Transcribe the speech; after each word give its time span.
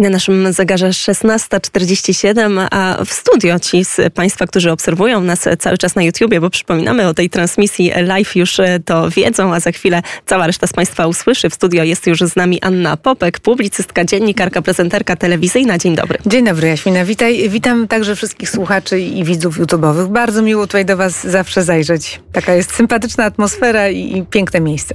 Na 0.00 0.10
naszym 0.10 0.52
zegarze 0.52 0.88
16.47, 0.88 2.66
a 2.70 3.04
w 3.04 3.12
studio 3.12 3.60
ci 3.60 3.84
z 3.84 4.14
Państwa, 4.14 4.46
którzy 4.46 4.72
obserwują 4.72 5.20
nas 5.20 5.48
cały 5.58 5.78
czas 5.78 5.94
na 5.94 6.02
YouTubie, 6.02 6.40
bo 6.40 6.50
przypominamy 6.50 7.08
o 7.08 7.14
tej 7.14 7.30
transmisji 7.30 7.92
live 8.02 8.36
już 8.36 8.56
to 8.84 9.10
wiedzą, 9.10 9.54
a 9.54 9.60
za 9.60 9.72
chwilę 9.72 10.02
cała 10.26 10.46
reszta 10.46 10.66
z 10.66 10.72
Państwa 10.72 11.06
usłyszy. 11.06 11.50
W 11.50 11.54
studio 11.54 11.84
jest 11.84 12.06
już 12.06 12.20
z 12.20 12.36
nami 12.36 12.62
Anna 12.62 12.96
Popek, 12.96 13.40
publicystka, 13.40 14.04
dziennikarka, 14.04 14.62
prezenterka 14.62 15.16
telewizyjna. 15.16 15.78
Dzień 15.78 15.96
dobry. 15.96 16.18
Dzień 16.26 16.44
dobry 16.44 16.68
Jaśmina, 16.68 17.04
witaj. 17.04 17.48
Witam 17.48 17.88
także 17.88 18.16
wszystkich 18.16 18.50
słuchaczy 18.50 19.00
i 19.00 19.24
widzów 19.24 19.58
YouTube'owych. 19.60 20.08
Bardzo 20.08 20.42
miło 20.42 20.66
tutaj 20.66 20.84
do 20.84 20.96
Was 20.96 21.26
zawsze 21.26 21.62
zajrzeć. 21.62 22.20
Taka 22.32 22.54
jest 22.54 22.74
sympatyczna 22.74 23.24
atmosfera 23.24 23.88
i, 23.88 24.18
i 24.18 24.26
piękne 24.26 24.60
miejsce. 24.60 24.94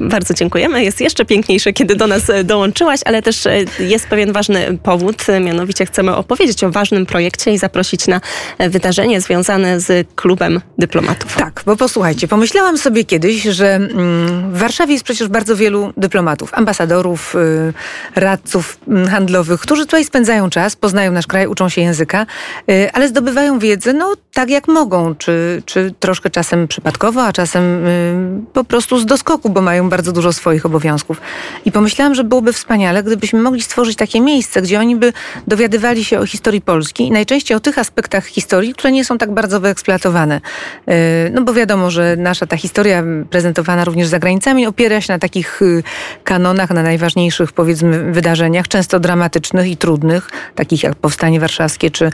Bardzo 0.00 0.34
dziękujemy. 0.34 0.84
Jest 0.84 1.00
jeszcze 1.00 1.24
piękniejsze, 1.24 1.72
kiedy 1.72 1.96
do 1.96 2.06
nas 2.06 2.22
dołączyłaś, 2.44 3.00
ale 3.04 3.22
też 3.22 3.44
jest 3.78 4.06
pewien 4.06 4.32
ważny 4.32 4.43
ważny 4.44 4.78
powód, 4.82 5.26
mianowicie 5.40 5.86
chcemy 5.86 6.16
opowiedzieć 6.16 6.64
o 6.64 6.70
ważnym 6.70 7.06
projekcie 7.06 7.52
i 7.52 7.58
zaprosić 7.58 8.06
na 8.06 8.20
wydarzenie 8.58 9.20
związane 9.20 9.80
z 9.80 10.08
klubem 10.14 10.60
dyplomatów. 10.78 11.36
Tak, 11.36 11.62
bo 11.66 11.76
posłuchajcie, 11.76 12.28
pomyślałam 12.28 12.78
sobie 12.78 13.04
kiedyś, 13.04 13.42
że 13.42 13.74
mm, 13.74 14.52
w 14.52 14.58
Warszawie 14.58 14.92
jest 14.92 15.04
przecież 15.04 15.28
bardzo 15.28 15.56
wielu 15.56 15.92
dyplomatów, 15.96 16.54
ambasadorów, 16.54 17.34
y, 17.34 17.72
radców 18.20 18.78
mm, 18.88 19.08
handlowych, 19.08 19.60
którzy 19.60 19.86
tutaj 19.86 20.04
spędzają 20.04 20.50
czas, 20.50 20.76
poznają 20.76 21.12
nasz 21.12 21.26
kraj, 21.26 21.46
uczą 21.46 21.68
się 21.68 21.80
języka, 21.80 22.26
y, 22.70 22.92
ale 22.92 23.08
zdobywają 23.08 23.58
wiedzę, 23.58 23.92
no 23.92 24.14
tak 24.32 24.50
jak 24.50 24.68
mogą, 24.68 25.14
czy, 25.14 25.62
czy 25.66 25.94
troszkę 26.00 26.30
czasem 26.30 26.68
przypadkowo, 26.68 27.22
a 27.22 27.32
czasem 27.32 27.86
y, 27.86 28.40
po 28.52 28.64
prostu 28.64 28.98
z 28.98 29.06
doskoku, 29.06 29.50
bo 29.50 29.60
mają 29.60 29.88
bardzo 29.88 30.12
dużo 30.12 30.32
swoich 30.32 30.66
obowiązków. 30.66 31.20
I 31.64 31.72
pomyślałam, 31.72 32.14
że 32.14 32.24
byłoby 32.24 32.52
wspaniale, 32.52 33.02
gdybyśmy 33.02 33.40
mogli 33.40 33.62
stworzyć 33.62 33.96
takie 33.96 34.20
miejsce, 34.20 34.33
miejsce, 34.34 34.62
gdzie 34.62 34.80
oni 34.80 34.96
by 34.96 35.12
dowiadywali 35.46 36.04
się 36.04 36.20
o 36.20 36.26
historii 36.26 36.60
Polski 36.60 37.06
i 37.06 37.10
najczęściej 37.10 37.56
o 37.56 37.60
tych 37.60 37.78
aspektach 37.78 38.26
historii, 38.26 38.72
które 38.72 38.92
nie 38.92 39.04
są 39.04 39.18
tak 39.18 39.34
bardzo 39.34 39.60
wyeksploatowane. 39.60 40.40
E, 40.86 41.30
no 41.30 41.42
bo 41.42 41.54
wiadomo, 41.54 41.90
że 41.90 42.16
nasza 42.16 42.46
ta 42.46 42.56
historia 42.56 43.02
prezentowana 43.30 43.84
również 43.84 44.08
za 44.08 44.18
granicami 44.18 44.66
opiera 44.66 45.00
się 45.00 45.12
na 45.12 45.18
takich 45.18 45.62
y, 45.62 45.82
kanonach, 46.24 46.70
na 46.70 46.82
najważniejszych 46.82 47.52
powiedzmy 47.52 48.12
wydarzeniach, 48.12 48.68
często 48.68 49.00
dramatycznych 49.00 49.66
i 49.66 49.76
trudnych, 49.76 50.30
takich 50.54 50.82
jak 50.82 50.94
Powstanie 50.94 51.40
Warszawskie 51.40 51.90
czy 51.90 52.04
y, 52.04 52.10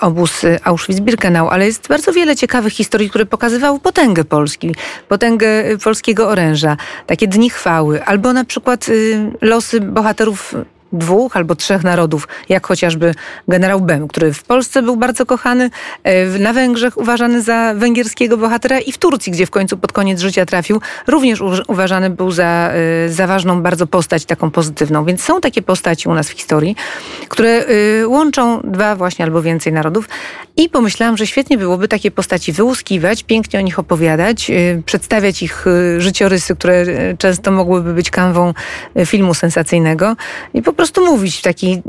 obóz 0.00 0.42
Auschwitz-Birkenau, 0.64 1.48
ale 1.50 1.66
jest 1.66 1.88
bardzo 1.88 2.12
wiele 2.12 2.36
ciekawych 2.36 2.72
historii, 2.72 3.10
które 3.10 3.26
pokazywały 3.26 3.80
potęgę 3.80 4.24
Polski, 4.24 4.74
potęgę 5.08 5.48
polskiego 5.84 6.28
oręża, 6.28 6.76
takie 7.06 7.28
dni 7.28 7.50
chwały, 7.50 8.04
albo 8.04 8.32
na 8.32 8.44
przykład 8.44 8.88
y, 8.88 9.18
losy 9.40 9.80
bohaterów 9.80 10.54
dwóch 10.92 11.36
albo 11.36 11.54
trzech 11.54 11.84
narodów, 11.84 12.28
jak 12.48 12.66
chociażby 12.66 13.14
generał 13.48 13.80
Bem, 13.80 14.08
który 14.08 14.32
w 14.32 14.42
Polsce 14.42 14.82
był 14.82 14.96
bardzo 14.96 15.26
kochany, 15.26 15.70
e, 16.04 16.38
na 16.38 16.52
Węgrzech 16.52 16.96
uważany 16.96 17.42
za 17.42 17.74
węgierskiego 17.74 18.36
bohatera 18.36 18.80
i 18.80 18.92
w 18.92 18.98
Turcji, 18.98 19.32
gdzie 19.32 19.46
w 19.46 19.50
końcu 19.50 19.78
pod 19.78 19.92
koniec 19.92 20.20
życia 20.20 20.46
trafił, 20.46 20.80
również 21.06 21.40
uważany 21.68 22.10
był 22.10 22.30
za, 22.30 22.70
e, 23.04 23.08
za 23.08 23.26
ważną 23.26 23.62
bardzo 23.62 23.86
postać, 23.86 24.24
taką 24.24 24.50
pozytywną. 24.50 25.04
Więc 25.04 25.22
są 25.22 25.40
takie 25.40 25.62
postaci 25.62 26.08
u 26.08 26.14
nas 26.14 26.28
w 26.28 26.32
historii, 26.32 26.76
które 27.28 27.64
e, 28.00 28.08
łączą 28.08 28.60
dwa 28.64 28.96
właśnie 28.96 29.24
albo 29.24 29.42
więcej 29.42 29.72
narodów 29.72 30.08
i 30.56 30.68
pomyślałam, 30.68 31.16
że 31.16 31.26
świetnie 31.26 31.58
byłoby 31.58 31.88
takie 31.88 32.10
postaci 32.10 32.52
wyłuskiwać, 32.52 33.22
pięknie 33.22 33.58
o 33.58 33.62
nich 33.62 33.78
opowiadać, 33.78 34.50
przedstawiać 34.86 35.42
ich 35.42 35.64
życiorysy, 35.98 36.56
które 36.56 36.84
często 37.18 37.50
mogłyby 37.50 37.94
być 37.94 38.10
kanwą 38.10 38.54
filmu 39.06 39.34
sensacyjnego 39.34 40.16
i 40.54 40.62
po 40.62 40.72
prostu 40.80 41.06
mówić 41.06 41.36
w 41.36 41.42
taki 41.42 41.82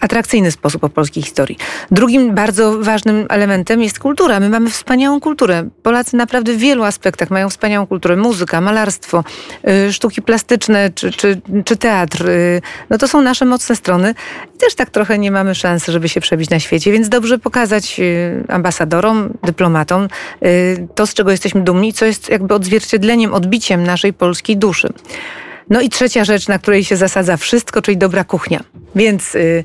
atrakcyjny 0.00 0.50
sposób 0.50 0.84
o 0.84 0.88
polskiej 0.88 1.22
historii. 1.22 1.58
Drugim 1.90 2.34
bardzo 2.34 2.78
ważnym 2.78 3.26
elementem 3.28 3.82
jest 3.82 3.98
kultura. 3.98 4.40
My 4.40 4.48
mamy 4.48 4.70
wspaniałą 4.70 5.20
kulturę. 5.20 5.68
Polacy 5.82 6.16
naprawdę 6.16 6.52
w 6.52 6.56
wielu 6.56 6.84
aspektach 6.84 7.30
mają 7.30 7.48
wspaniałą 7.48 7.86
kulturę. 7.86 8.16
Muzyka, 8.16 8.60
malarstwo, 8.60 9.24
y, 9.88 9.92
sztuki 9.92 10.22
plastyczne 10.22 10.90
czy, 10.90 11.10
czy, 11.10 11.40
czy 11.64 11.76
teatr. 11.76 12.28
Y, 12.28 12.62
no 12.90 12.98
to 12.98 13.08
są 13.08 13.20
nasze 13.20 13.44
mocne 13.44 13.76
strony. 13.76 14.14
I 14.54 14.58
też 14.58 14.74
tak 14.74 14.90
trochę 14.90 15.18
nie 15.18 15.30
mamy 15.30 15.54
szansy, 15.54 15.92
żeby 15.92 16.08
się 16.08 16.20
przebić 16.20 16.50
na 16.50 16.60
świecie, 16.60 16.92
więc 16.92 17.08
dobrze 17.08 17.38
pokazać 17.38 18.00
y, 18.00 18.44
ambasadorom, 18.48 19.32
dyplomatom 19.42 20.08
to, 20.94 21.06
z 21.06 21.14
czego 21.14 21.30
jesteśmy 21.30 21.60
dumni, 21.60 21.92
co 21.92 22.04
jest 22.04 22.28
jakby 22.28 22.54
odzwierciedleniem, 22.54 23.34
odbiciem 23.34 23.82
naszej 23.82 24.12
polskiej 24.12 24.56
duszy. 24.56 24.88
No 25.70 25.80
i 25.80 25.88
trzecia 25.88 26.24
rzecz, 26.24 26.48
na 26.48 26.58
której 26.58 26.84
się 26.84 26.96
zasadza 26.96 27.36
wszystko, 27.36 27.82
czyli 27.82 27.96
dobra 27.96 28.24
kuchnia. 28.24 28.60
Więc 28.94 29.34
y, 29.34 29.64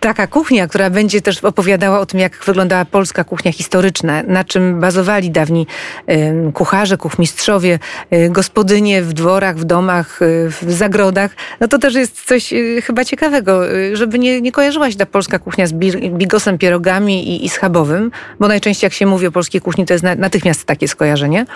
taka 0.00 0.26
kuchnia, 0.26 0.68
która 0.68 0.90
będzie 0.90 1.20
też 1.20 1.44
opowiadała 1.44 2.00
o 2.00 2.06
tym, 2.06 2.20
jak 2.20 2.44
wyglądała 2.46 2.84
polska 2.84 3.24
kuchnia 3.24 3.52
historyczna, 3.52 4.22
na 4.22 4.44
czym 4.44 4.80
bazowali 4.80 5.30
dawni 5.30 5.66
y, 6.10 6.52
kucharze, 6.52 6.96
kuchmistrzowie, 6.96 7.78
y, 8.12 8.30
gospodynie 8.30 9.02
w 9.02 9.12
dworach, 9.12 9.56
w 9.56 9.64
domach, 9.64 10.22
y, 10.22 10.50
w 10.50 10.72
zagrodach. 10.72 11.30
No 11.60 11.68
to 11.68 11.78
też 11.78 11.94
jest 11.94 12.26
coś 12.26 12.52
y, 12.52 12.82
chyba 12.82 13.04
ciekawego, 13.04 13.74
y, 13.74 13.96
żeby 13.96 14.18
nie, 14.18 14.40
nie 14.40 14.52
kojarzyła 14.52 14.90
się 14.90 14.96
ta 14.96 15.06
polska 15.06 15.38
kuchnia 15.38 15.66
z 15.66 15.72
bigosem, 16.12 16.58
pierogami 16.58 17.28
i, 17.28 17.44
i 17.44 17.48
schabowym, 17.48 18.10
bo 18.40 18.48
najczęściej 18.48 18.86
jak 18.86 18.92
się 18.92 19.06
mówi 19.06 19.26
o 19.26 19.32
polskiej 19.32 19.60
kuchni, 19.60 19.86
to 19.86 19.92
jest 19.92 20.04
natychmiast 20.16 20.64
takie 20.64 20.88
skojarzenie. 20.88 21.46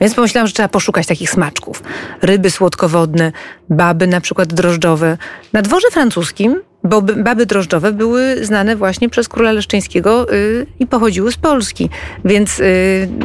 Więc 0.00 0.14
pomyślałam, 0.14 0.46
że 0.46 0.52
trzeba 0.52 0.68
poszukać 0.68 1.06
takich 1.06 1.30
smaczków. 1.30 1.82
Ryby 2.22 2.50
słodkowodne, 2.50 3.32
baby 3.70 4.06
na 4.06 4.20
przykład 4.20 4.54
drożdżowe. 4.54 5.18
Na 5.52 5.62
dworze 5.62 5.90
francuskim 5.90 6.60
bo 6.84 7.02
baby 7.02 7.46
drożdżowe 7.46 7.92
były 7.92 8.44
znane 8.44 8.76
właśnie 8.76 9.08
przez 9.08 9.28
króla 9.28 9.52
Leszczyńskiego 9.52 10.26
yy, 10.30 10.66
i 10.78 10.86
pochodziły 10.86 11.32
z 11.32 11.36
Polski. 11.36 11.90
Więc 12.24 12.58
yy, 12.58 12.66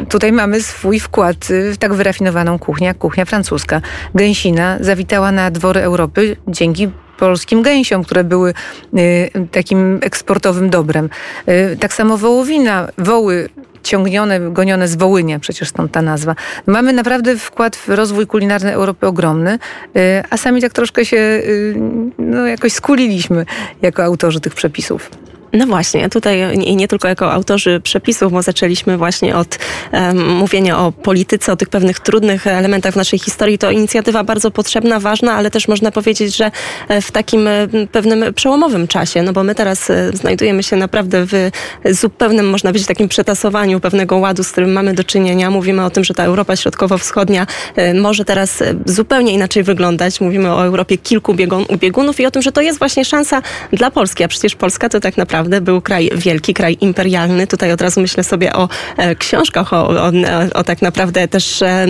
tutaj 0.08 0.32
mamy 0.32 0.62
swój 0.62 1.00
wkład 1.00 1.50
yy, 1.50 1.72
w 1.72 1.78
tak 1.78 1.94
wyrafinowaną 1.94 2.58
kuchnię, 2.58 2.86
jak 2.86 2.98
kuchnia 2.98 3.24
francuska. 3.24 3.80
Gęsina 4.14 4.76
zawitała 4.80 5.32
na 5.32 5.50
dwory 5.50 5.80
Europy 5.80 6.36
dzięki 6.48 6.88
polskim 7.18 7.62
gęsiom, 7.62 8.04
które 8.04 8.24
były 8.24 8.54
y, 8.98 9.30
takim 9.52 9.98
eksportowym 10.02 10.70
dobrem. 10.70 11.08
Y, 11.48 11.76
tak 11.80 11.94
samo 11.94 12.18
wołowina, 12.18 12.88
woły 12.98 13.48
ciągnione, 13.86 14.40
gonione 14.40 14.88
z 14.88 14.96
Wołynia, 14.96 15.38
przecież 15.38 15.68
stąd 15.68 15.92
ta 15.92 16.02
nazwa. 16.02 16.34
Mamy 16.66 16.92
naprawdę 16.92 17.36
wkład 17.36 17.76
w 17.76 17.88
rozwój 17.88 18.26
kulinarny 18.26 18.72
Europy 18.72 19.06
ogromny, 19.06 19.58
y, 19.96 20.00
a 20.30 20.36
sami 20.36 20.60
tak 20.60 20.72
troszkę 20.72 21.04
się 21.04 21.16
y, 21.16 21.74
no, 22.18 22.46
jakoś 22.46 22.72
skuliliśmy 22.72 23.46
jako 23.82 24.04
autorzy 24.04 24.40
tych 24.40 24.54
przepisów. 24.54 25.10
No 25.56 25.66
właśnie, 25.66 26.08
tutaj 26.08 26.54
i 26.54 26.76
nie 26.76 26.88
tylko 26.88 27.08
jako 27.08 27.32
autorzy 27.32 27.80
przepisów, 27.80 28.32
bo 28.32 28.42
zaczęliśmy 28.42 28.98
właśnie 28.98 29.36
od 29.36 29.58
um, 29.92 30.28
mówienia 30.28 30.78
o 30.78 30.92
polityce, 30.92 31.52
o 31.52 31.56
tych 31.56 31.68
pewnych 31.68 32.00
trudnych 32.00 32.46
elementach 32.46 32.92
w 32.92 32.96
naszej 32.96 33.18
historii. 33.18 33.58
To 33.58 33.70
inicjatywa 33.70 34.24
bardzo 34.24 34.50
potrzebna, 34.50 35.00
ważna, 35.00 35.32
ale 35.32 35.50
też 35.50 35.68
można 35.68 35.90
powiedzieć, 35.90 36.36
że 36.36 36.50
e, 36.88 37.00
w 37.00 37.10
takim 37.10 37.48
e, 37.48 37.68
pewnym 37.92 38.34
przełomowym 38.34 38.88
czasie, 38.88 39.22
no 39.22 39.32
bo 39.32 39.42
my 39.42 39.54
teraz 39.54 39.90
e, 39.90 40.10
znajdujemy 40.14 40.62
się 40.62 40.76
naprawdę 40.76 41.26
w 41.26 41.50
zupełnym, 41.84 42.50
można 42.50 42.70
powiedzieć, 42.70 42.88
takim 42.88 43.08
przetasowaniu 43.08 43.80
pewnego 43.80 44.16
ładu, 44.16 44.44
z 44.44 44.52
którym 44.52 44.72
mamy 44.72 44.94
do 44.94 45.04
czynienia. 45.04 45.50
Mówimy 45.50 45.84
o 45.84 45.90
tym, 45.90 46.04
że 46.04 46.14
ta 46.14 46.24
Europa 46.24 46.56
Środkowo-Wschodnia 46.56 47.46
może 47.94 48.24
teraz 48.24 48.62
zupełnie 48.86 49.32
inaczej 49.32 49.62
wyglądać. 49.62 50.20
Mówimy 50.20 50.52
o 50.52 50.64
Europie 50.64 50.98
kilku 50.98 51.34
biegun, 51.34 51.64
biegunów 51.78 52.20
i 52.20 52.26
o 52.26 52.30
tym, 52.30 52.42
że 52.42 52.52
to 52.52 52.60
jest 52.60 52.78
właśnie 52.78 53.04
szansa 53.04 53.42
dla 53.72 53.90
Polski, 53.90 54.24
a 54.24 54.28
przecież 54.28 54.54
Polska 54.54 54.88
to 54.88 55.00
tak 55.00 55.16
naprawdę 55.16 55.45
naprawdę 55.46 55.72
był 55.72 55.80
kraj 55.80 56.10
wielki, 56.14 56.54
kraj 56.54 56.76
imperialny. 56.80 57.46
Tutaj 57.46 57.72
od 57.72 57.80
razu 57.80 58.00
myślę 58.00 58.24
sobie 58.24 58.52
o 58.52 58.68
e, 58.96 59.14
książkach, 59.14 59.72
o, 59.72 59.88
o, 59.88 60.12
o 60.54 60.64
tak 60.64 60.82
naprawdę 60.82 61.28
też 61.28 61.62
e, 61.62 61.86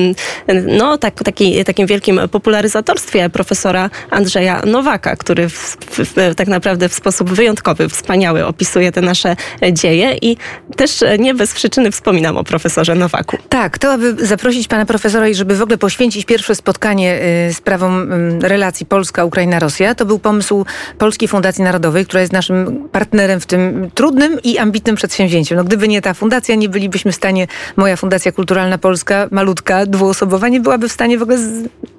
no, 0.67 0.99
tak, 0.99 1.15
taki, 1.15 1.65
takim 1.65 1.87
wielkim 1.87 2.21
popularyzatorstwie 2.31 3.31
profesora 3.31 3.91
Andrzeja 4.11 4.63
Nowaka, 4.67 5.17
który 5.17 5.49
w, 5.49 5.77
w, 5.81 6.35
tak 6.35 6.49
naprawdę 6.49 6.89
w 6.89 6.95
sposób 6.95 7.31
wyjątkowy, 7.31 7.89
wspaniały 7.89 8.47
opisuje 8.47 8.93
te 8.93 9.01
nasze 9.01 9.37
dzieje 9.73 10.17
i 10.23 10.37
też 10.77 11.05
nie 11.19 11.35
bez 11.35 11.55
przyczyny 11.55 11.91
wspominam 11.91 12.37
o 12.37 12.45
profesorze 12.45 12.95
Nowaku. 12.95 13.37
Tak, 13.49 13.79
to 13.79 13.93
aby 13.93 14.27
zaprosić 14.27 14.69
pana 14.69 14.87
profesora 14.87 15.29
i 15.29 15.35
żeby 15.35 15.57
w 15.57 15.63
ogóle 15.63 15.79
poświęcić 15.79 16.25
pierwsze 16.25 16.55
spotkanie 16.55 17.21
y, 17.51 17.55
sprawą 17.55 18.07
relacji 18.41 18.87
Polska-Ukraina-Rosja, 18.87 19.95
to 19.95 20.05
był 20.05 20.19
pomysł 20.19 20.67
Polskiej 20.99 21.29
Fundacji 21.29 21.65
Narodowej, 21.65 22.05
która 22.07 22.21
jest 22.21 22.33
naszym 22.33 22.89
partnerem 22.93 23.36
udziałem 23.37 23.41
w 23.41 23.47
tym 23.47 23.91
trudnym 23.95 24.39
i 24.45 24.59
ambitnym 24.59 24.97
przedsięwzięciu. 24.97 25.55
No, 25.55 25.65
gdyby 25.65 25.89
nie 25.89 26.03
ta 26.03 26.15
fundacja, 26.15 26.55
nie 26.55 26.69
bylibyśmy 26.69 27.13
w 27.13 27.15
stanie, 27.15 27.47
moja 27.77 27.97
Fundacja 27.97 28.33
Kulturalna 28.33 28.79
Polska, 28.79 29.29
malutka, 29.31 29.87
dwuosobowa, 29.87 30.49
nie 30.49 30.61
byłaby 30.61 30.89
w 30.89 30.93
stanie 30.93 31.19
w 31.19 31.23
ogóle 31.23 31.39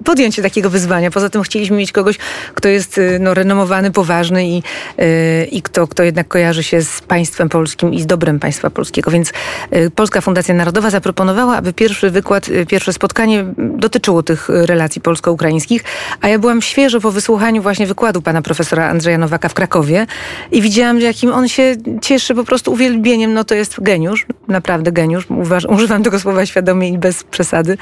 podjąć 0.04 0.34
się 0.34 0.42
takiego 0.42 0.70
wyzwania. 0.70 1.10
Poza 1.10 1.28
tym 1.30 1.42
chcieliśmy 1.42 1.76
mieć 1.76 1.92
kogoś, 1.92 2.18
kto 2.54 2.68
jest 2.68 2.98
y, 2.98 3.18
no, 3.20 3.34
renomowany, 3.34 3.90
poważny 3.90 4.46
i, 4.46 4.54
yy, 4.54 5.44
i 5.50 5.62
kto, 5.62 5.86
kto 5.86 6.02
jednak 6.02 6.28
kojarzy 6.28 6.62
się 6.62 6.82
z 6.82 7.00
państwem 7.00 7.48
polskim 7.48 7.94
i 7.94 8.00
z 8.00 8.06
dobrem 8.06 8.40
państwa 8.40 8.70
polskiego. 8.70 9.10
Więc 9.10 9.32
yy, 9.70 9.90
Polska 9.90 10.20
Fundacja 10.20 10.54
Narodowa 10.54 10.90
zaproponowała, 10.90 11.56
aby 11.56 11.72
pierwszy 11.72 12.10
wykład, 12.10 12.48
yy, 12.48 12.66
pierwsze 12.66 12.92
spotkanie 12.92 13.44
dotyczyło 13.58 14.22
tych 14.22 14.48
relacji 14.48 15.00
polsko-ukraińskich, 15.00 15.84
a 16.20 16.28
ja 16.28 16.38
byłam 16.38 16.62
świeżo 16.62 17.00
po 17.00 17.10
wysłuchaniu 17.10 17.62
właśnie 17.62 17.86
wykładu 17.86 18.22
pana 18.22 18.42
profesora 18.42 18.88
Andrzeja 18.88 19.18
Nowaka 19.18 19.48
w 19.48 19.54
Krakowie 19.54 20.06
i 20.52 20.62
widziałam, 20.62 21.00
jakim 21.00 21.27
on 21.32 21.48
się 21.48 21.76
cieszy 22.02 22.34
po 22.34 22.44
prostu 22.44 22.72
uwielbieniem. 22.72 23.34
No 23.34 23.44
to 23.44 23.54
jest 23.54 23.80
geniusz, 23.80 24.26
naprawdę 24.48 24.92
geniusz. 24.92 25.26
używam 25.68 26.02
tego 26.02 26.20
słowa 26.20 26.46
świadomie 26.46 26.88
i 26.88 26.98
bez 26.98 27.24
przesady. 27.24 27.78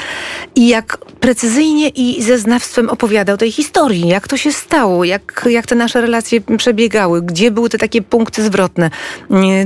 I 0.54 0.68
jak 0.68 0.98
precyzyjnie 1.20 1.88
i 1.88 2.22
ze 2.22 2.38
znawstwem 2.38 2.90
opowiadał 2.90 3.36
tej 3.36 3.52
historii, 3.52 4.08
jak 4.08 4.28
to 4.28 4.36
się 4.36 4.52
stało, 4.52 5.04
jak, 5.04 5.48
jak 5.50 5.66
te 5.66 5.74
nasze 5.74 6.00
relacje 6.00 6.40
przebiegały, 6.40 7.22
gdzie 7.22 7.50
były 7.50 7.68
te 7.68 7.78
takie 7.78 8.02
punkty 8.02 8.42
zwrotne, 8.42 8.90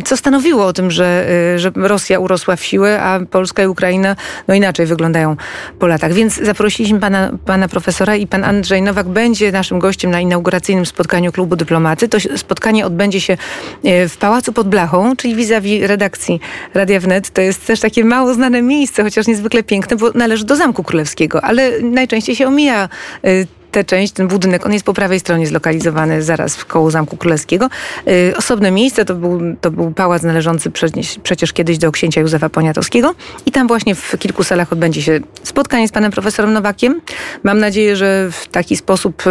co 0.04 0.16
stanowiło 0.16 0.66
o 0.66 0.72
tym, 0.72 0.90
że, 0.90 1.26
y, 1.54 1.58
że 1.58 1.72
Rosja 1.76 2.18
urosła 2.18 2.56
w 2.56 2.64
siłę, 2.64 3.02
a 3.02 3.20
Polska 3.30 3.62
i 3.62 3.66
Ukraina 3.66 4.16
no 4.48 4.54
inaczej 4.54 4.86
wyglądają 4.86 5.36
po 5.78 5.86
latach. 5.86 6.12
Więc 6.12 6.34
zaprosiliśmy 6.42 7.00
pana, 7.00 7.30
pana 7.44 7.68
profesora 7.68 8.16
i 8.16 8.26
pan 8.26 8.44
Andrzej 8.44 8.82
Nowak 8.82 9.08
będzie 9.08 9.52
naszym 9.52 9.78
gościem 9.78 10.10
na 10.10 10.20
inauguracyjnym 10.20 10.86
spotkaniu 10.86 11.32
Klubu 11.32 11.56
Dyplomaty. 11.56 12.08
To 12.08 12.18
spotkanie 12.36 12.86
odbędzie 12.86 13.20
się 13.20 13.36
w 13.84 14.16
Pałacu 14.18 14.52
pod 14.52 14.68
Blachą, 14.68 15.16
czyli 15.16 15.34
vis-a-vis 15.34 15.86
redakcji 15.86 16.40
Radia 16.74 17.00
Wnet. 17.00 17.30
To 17.30 17.40
jest 17.40 17.66
też 17.66 17.80
takie 17.80 18.04
mało 18.04 18.34
znane 18.34 18.62
miejsce, 18.62 19.02
chociaż 19.02 19.26
niezwykle 19.26 19.62
piękne, 19.62 19.96
bo 19.96 20.10
należy 20.14 20.44
do 20.44 20.56
Zamku 20.56 20.82
Królewskiego, 20.82 21.44
ale 21.44 21.80
najczęściej 21.80 22.36
się 22.36 22.46
omija 22.46 22.88
e, 23.24 23.59
tę 23.70 23.84
część, 23.84 24.12
ten 24.12 24.28
budynek, 24.28 24.66
on 24.66 24.72
jest 24.72 24.84
po 24.84 24.94
prawej 24.94 25.20
stronie 25.20 25.46
zlokalizowany 25.46 26.22
zaraz 26.22 26.56
w 26.56 26.64
koło 26.64 26.90
Zamku 26.90 27.16
Królewskiego. 27.16 27.68
Yy, 28.06 28.32
osobne 28.36 28.70
miejsce 28.70 29.04
to 29.04 29.14
był, 29.14 29.40
to 29.60 29.70
był 29.70 29.90
pałac 29.90 30.22
należący 30.22 30.70
przecież, 30.70 31.18
przecież 31.22 31.52
kiedyś 31.52 31.78
do 31.78 31.92
księcia 31.92 32.20
Józefa 32.20 32.48
Poniatowskiego 32.48 33.14
i 33.46 33.52
tam 33.52 33.68
właśnie 33.68 33.94
w 33.94 34.18
kilku 34.18 34.44
salach 34.44 34.72
odbędzie 34.72 35.02
się 35.02 35.20
spotkanie 35.42 35.88
z 35.88 35.92
panem 35.92 36.12
profesorem 36.12 36.52
Nowakiem. 36.52 37.00
Mam 37.42 37.58
nadzieję, 37.58 37.96
że 37.96 38.28
w 38.30 38.48
taki 38.48 38.76
sposób 38.76 39.22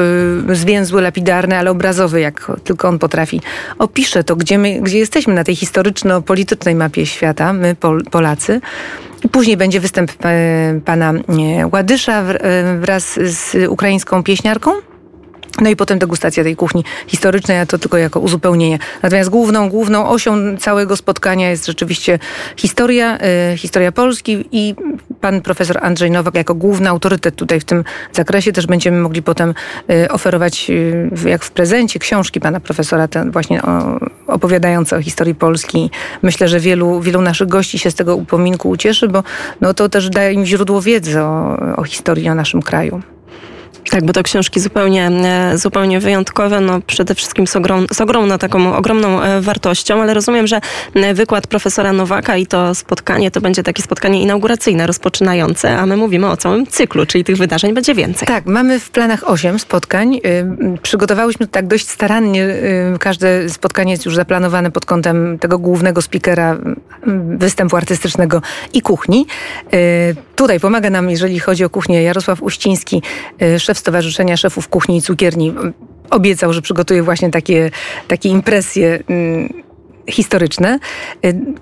yy, 0.48 0.56
zwięzły, 0.56 1.02
lapidarny, 1.02 1.58
ale 1.58 1.72
obrazowy, 1.72 2.22
jak 2.22 2.52
tylko 2.64 2.88
on 2.88 3.00
potrafi, 3.00 3.42
opisze 3.78 4.24
to, 4.24 4.36
gdzie, 4.36 4.58
my, 4.58 4.82
gdzie 4.82 4.98
jesteśmy 4.98 5.34
na 5.34 5.44
tej 5.44 5.56
historyczno-politycznej 5.56 6.76
mapie 6.76 7.06
świata, 7.06 7.54
my 7.54 7.76
Pol 7.76 8.04
Polacy. 8.12 8.62
Później 9.32 9.58
będzie 9.58 9.80
występ 9.80 10.12
e, 10.26 10.80
pana 10.86 11.14
Ładysza 11.72 12.22
e, 12.22 12.78
wraz 12.80 13.20
z 13.24 13.70
ukraińską 13.70 14.24
pieśniarką. 14.24 14.72
No 15.62 15.70
i 15.70 15.76
potem 15.76 16.00
degustacja 16.00 16.44
tej 16.44 16.56
kuchni 16.56 16.84
historycznej, 17.08 17.60
a 17.60 17.66
to 17.66 17.78
tylko 17.78 17.98
jako 17.98 18.20
uzupełnienie. 18.20 18.80
Natomiast 19.04 19.30
główną, 19.30 19.70
główną 19.70 20.10
osią 20.10 20.58
całego 20.58 20.96
spotkania 20.96 21.50
jest 21.50 21.66
rzeczywiście 21.66 22.20
historia, 22.58 23.18
y, 23.54 23.58
historia 23.58 23.92
Polski 23.92 24.46
i 24.52 24.76
pan 25.22 25.42
profesor 25.42 25.80
Andrzej 25.82 26.12
Nowak 26.12 26.36
jako 26.36 26.56
główny 26.56 26.90
autorytet 26.90 27.36
tutaj 27.36 27.60
w 27.60 27.66
tym 27.66 27.84
zakresie. 28.14 28.52
Też 28.52 28.68
będziemy 28.68 29.00
mogli 29.00 29.24
potem 29.24 29.54
y, 29.90 30.10
oferować, 30.10 30.70
y, 30.70 31.30
jak 31.30 31.44
w 31.44 31.52
prezencie, 31.52 32.00
książki 32.00 32.40
pana 32.40 32.60
profesora 32.60 33.08
ten 33.08 33.32
właśnie 33.32 33.62
o, 33.62 34.00
opowiadające 34.28 34.98
o 34.98 35.02
historii 35.02 35.36
Polski. 35.36 35.92
Myślę, 36.22 36.48
że 36.48 36.60
wielu, 36.60 37.02
wielu 37.02 37.22
naszych 37.22 37.48
gości 37.48 37.80
się 37.80 37.92
z 37.92 37.96
tego 37.96 38.16
upominku 38.16 38.70
ucieszy, 38.70 39.08
bo 39.08 39.24
no, 39.62 39.74
to 39.74 39.90
też 39.90 40.10
daje 40.10 40.34
im 40.34 40.46
źródło 40.46 40.82
wiedzy 40.82 41.22
o, 41.22 41.58
o 41.76 41.84
historii, 41.84 42.30
o 42.30 42.36
naszym 42.36 42.62
kraju. 42.62 43.02
Tak, 43.90 44.06
bo 44.06 44.14
to 44.14 44.24
książki 44.24 44.60
zupełnie, 44.60 45.08
e, 45.08 45.58
zupełnie 45.58 46.00
wyjątkowe, 46.00 46.62
no 46.62 46.82
przede 46.88 47.16
wszystkim 47.16 47.48
z, 47.48 47.56
ogrom, 47.56 47.88
z 47.94 48.02
ogromną 48.02 48.38
taką 48.38 48.76
ogromną 48.76 49.22
e, 49.22 49.42
wartością, 49.42 50.02
ale 50.02 50.14
rozumiem, 50.14 50.48
że 50.48 50.62
wykład 51.14 51.48
profesora 51.48 51.94
Nowaka 51.94 52.38
i 52.38 52.48
to 52.48 52.76
spotkanie 52.76 53.32
to 53.32 53.42
będzie 53.42 53.64
takie 53.64 53.84
spotkanie 53.84 54.22
inauguracyjne, 54.22 54.88
rozpoczynające, 54.88 55.78
a 55.78 55.86
my 55.86 55.98
mówimy 55.98 56.30
o 56.30 56.38
całym 56.38 56.68
cyklu, 56.68 57.06
czyli 57.06 57.24
tych 57.24 57.38
wydarzeń 57.38 57.74
będzie 57.74 57.96
więcej. 57.96 58.28
Tak, 58.28 58.46
mamy 58.46 58.80
w 58.80 58.90
planach 58.90 59.30
osiem 59.30 59.60
spotkań. 59.60 60.20
Przygotowałyśmy 60.82 61.48
tak 61.48 61.68
dość 61.68 61.90
starannie. 61.90 62.48
Każde 63.00 63.50
spotkanie 63.50 63.92
jest 63.92 64.06
już 64.06 64.16
zaplanowane 64.16 64.72
pod 64.72 64.86
kątem 64.86 65.40
tego 65.40 65.58
głównego 65.58 66.02
speakera, 66.02 66.58
występu 67.38 67.78
artystycznego 67.78 68.42
i 68.74 68.82
kuchni. 68.82 69.26
Tutaj 70.36 70.60
pomaga 70.60 70.90
nam, 70.90 71.10
jeżeli 71.10 71.40
chodzi 71.40 71.64
o 71.64 71.70
kuchnię, 71.70 72.04
Jarosław 72.04 72.44
Uściński, 72.44 73.02
szef 73.58 73.79
Stowarzyszenia 73.80 74.38
Szefów 74.38 74.68
Kuchni 74.68 74.98
i 74.98 75.02
Cukierni 75.02 75.54
obiecał, 76.10 76.54
że 76.54 76.62
przygotuje 76.62 77.04
właśnie 77.04 77.30
takie, 77.30 77.72
takie 78.08 78.30
impresje 78.30 79.00
mm, 79.08 79.64
historyczne. 80.12 80.80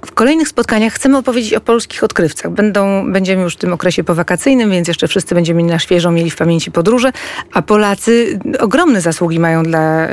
W 0.05 0.11
kolejnych 0.11 0.47
spotkaniach 0.47 0.93
chcemy 0.93 1.17
opowiedzieć 1.17 1.53
o 1.53 1.61
polskich 1.61 2.03
odkrywcach. 2.03 2.51
Będą, 2.51 3.11
będziemy 3.11 3.43
już 3.43 3.53
w 3.53 3.57
tym 3.57 3.73
okresie 3.73 4.03
powakacyjnym, 4.03 4.71
więc 4.71 4.87
jeszcze 4.87 5.07
wszyscy 5.07 5.35
będziemy 5.35 5.63
na 5.63 5.79
świeżo 5.79 6.11
mieli 6.11 6.31
w 6.31 6.35
pamięci 6.35 6.71
podróże, 6.71 7.11
a 7.53 7.61
Polacy 7.61 8.39
ogromne 8.59 9.01
zasługi 9.01 9.39
mają 9.39 9.63
dla 9.63 10.07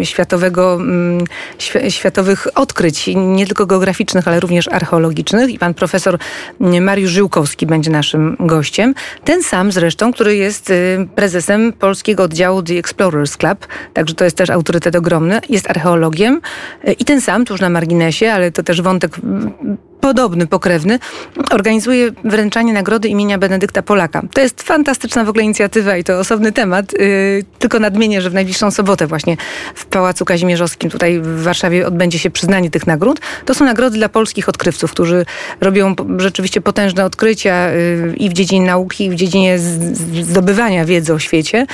y, 0.00 0.06
światowego, 0.06 0.78
y, 1.84 1.90
światowych 1.90 2.46
odkryć, 2.54 3.10
nie 3.16 3.46
tylko 3.46 3.66
geograficznych, 3.66 4.28
ale 4.28 4.40
również 4.40 4.68
archeologicznych. 4.68 5.50
I 5.50 5.58
pan 5.58 5.74
profesor 5.74 6.18
Mariusz 6.60 7.10
Żyłkowski 7.10 7.66
będzie 7.66 7.90
naszym 7.90 8.36
gościem. 8.40 8.94
Ten 9.24 9.42
sam 9.42 9.72
zresztą, 9.72 10.12
który 10.12 10.36
jest 10.36 10.70
y, 10.70 11.08
prezesem 11.14 11.72
polskiego 11.72 12.22
oddziału 12.22 12.62
The 12.62 12.74
Explorers 12.74 13.36
Club, 13.36 13.66
także 13.94 14.14
to 14.14 14.24
jest 14.24 14.36
też 14.36 14.50
autorytet 14.50 14.96
ogromny, 14.96 15.40
jest 15.48 15.70
archeologiem 15.70 16.40
y, 16.88 16.92
i 16.92 17.04
ten 17.04 17.20
sam, 17.20 17.44
tuż 17.44 17.60
na 17.60 17.70
marginesie, 17.72 18.26
ale 18.26 18.50
to 18.50 18.62
też 18.62 18.82
wątek 18.82 19.16
podobny, 20.02 20.46
pokrewny, 20.46 20.98
organizuje 21.50 22.10
wręczanie 22.24 22.72
nagrody 22.72 23.08
imienia 23.08 23.38
Benedykta 23.38 23.82
Polaka. 23.82 24.22
To 24.34 24.40
jest 24.40 24.62
fantastyczna 24.62 25.24
w 25.24 25.28
ogóle 25.28 25.44
inicjatywa 25.44 25.96
i 25.96 26.04
to 26.04 26.18
osobny 26.18 26.52
temat. 26.52 26.92
Yy, 26.92 27.44
tylko 27.58 27.78
nadmienię, 27.78 28.22
że 28.22 28.30
w 28.30 28.34
najbliższą 28.34 28.70
sobotę 28.70 29.06
właśnie 29.06 29.36
w 29.74 29.86
Pałacu 29.86 30.24
Kazimierzowskim 30.24 30.90
tutaj 30.90 31.20
w 31.20 31.42
Warszawie 31.42 31.86
odbędzie 31.86 32.18
się 32.18 32.30
przyznanie 32.30 32.70
tych 32.70 32.86
nagród. 32.86 33.20
To 33.44 33.54
są 33.54 33.64
nagrody 33.64 33.96
dla 33.96 34.08
polskich 34.08 34.48
odkrywców, 34.48 34.90
którzy 34.90 35.26
robią 35.60 35.94
rzeczywiście 36.16 36.60
potężne 36.60 37.04
odkrycia 37.04 37.70
yy, 37.70 38.14
i 38.16 38.28
w 38.28 38.32
dziedzinie 38.32 38.66
nauki, 38.66 39.04
i 39.04 39.10
w 39.10 39.14
dziedzinie 39.14 39.58
zdobywania 40.22 40.84
wiedzy 40.84 41.14
o 41.14 41.18
świecie. 41.18 41.66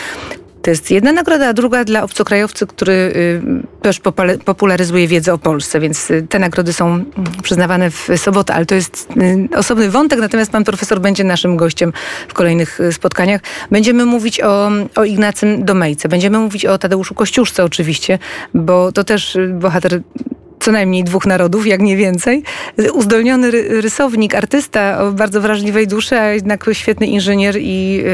To 0.62 0.70
jest 0.70 0.90
jedna 0.90 1.12
nagroda, 1.12 1.48
a 1.48 1.52
druga 1.52 1.84
dla 1.84 2.02
obcokrajowcy, 2.02 2.66
który 2.66 2.92
y, 2.92 3.42
też 3.82 4.00
popularyzuje 4.44 5.08
wiedzę 5.08 5.32
o 5.32 5.38
Polsce, 5.38 5.80
więc 5.80 6.10
y, 6.10 6.26
te 6.28 6.38
nagrody 6.38 6.72
są 6.72 6.86
mm, 6.86 7.06
przyznawane 7.42 7.90
w 7.90 8.08
sobotę, 8.16 8.54
ale 8.54 8.66
to 8.66 8.74
jest 8.74 9.08
y, 9.52 9.56
osobny 9.56 9.90
wątek, 9.90 10.20
natomiast 10.20 10.52
pan 10.52 10.64
profesor 10.64 11.00
będzie 11.00 11.24
naszym 11.24 11.56
gościem 11.56 11.92
w 12.28 12.34
kolejnych 12.34 12.78
spotkaniach. 12.90 13.40
Będziemy 13.70 14.04
mówić 14.04 14.40
o, 14.40 14.70
o 14.96 15.04
Ignacym 15.04 15.64
Domejce, 15.64 16.08
będziemy 16.08 16.38
mówić 16.38 16.66
o 16.66 16.78
Tadeuszu 16.78 17.14
Kościuszce 17.14 17.64
oczywiście, 17.64 18.18
bo 18.54 18.92
to 18.92 19.04
też 19.04 19.38
bohater 19.52 20.00
co 20.68 20.72
najmniej 20.72 21.04
dwóch 21.04 21.26
narodów, 21.26 21.66
jak 21.66 21.80
nie 21.80 21.96
więcej. 21.96 22.42
Uzdolniony 22.92 23.50
rysownik, 23.80 24.34
artysta 24.34 25.12
bardzo 25.12 25.40
wrażliwej 25.40 25.86
duszy, 25.86 26.18
a 26.20 26.28
jednak 26.28 26.70
świetny 26.72 27.06
inżynier 27.06 27.56
i 27.60 28.04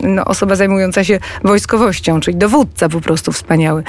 no, 0.00 0.24
osoba 0.24 0.56
zajmująca 0.56 1.04
się 1.04 1.18
wojskowością, 1.44 2.20
czyli 2.20 2.36
dowódca 2.36 2.88
po 2.88 3.00
prostu 3.00 3.32
wspaniały. 3.32 3.82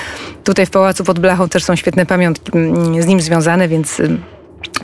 Tutaj 0.43 0.65
w 0.65 0.70
Pałacu 0.70 1.03
pod 1.03 1.20
Blachą 1.20 1.50
też 1.50 1.63
są 1.63 1.75
świetne 1.75 2.05
pamiątki 2.05 2.51
z 3.00 3.05
nim 3.05 3.22
związane, 3.22 3.67
więc 3.67 4.01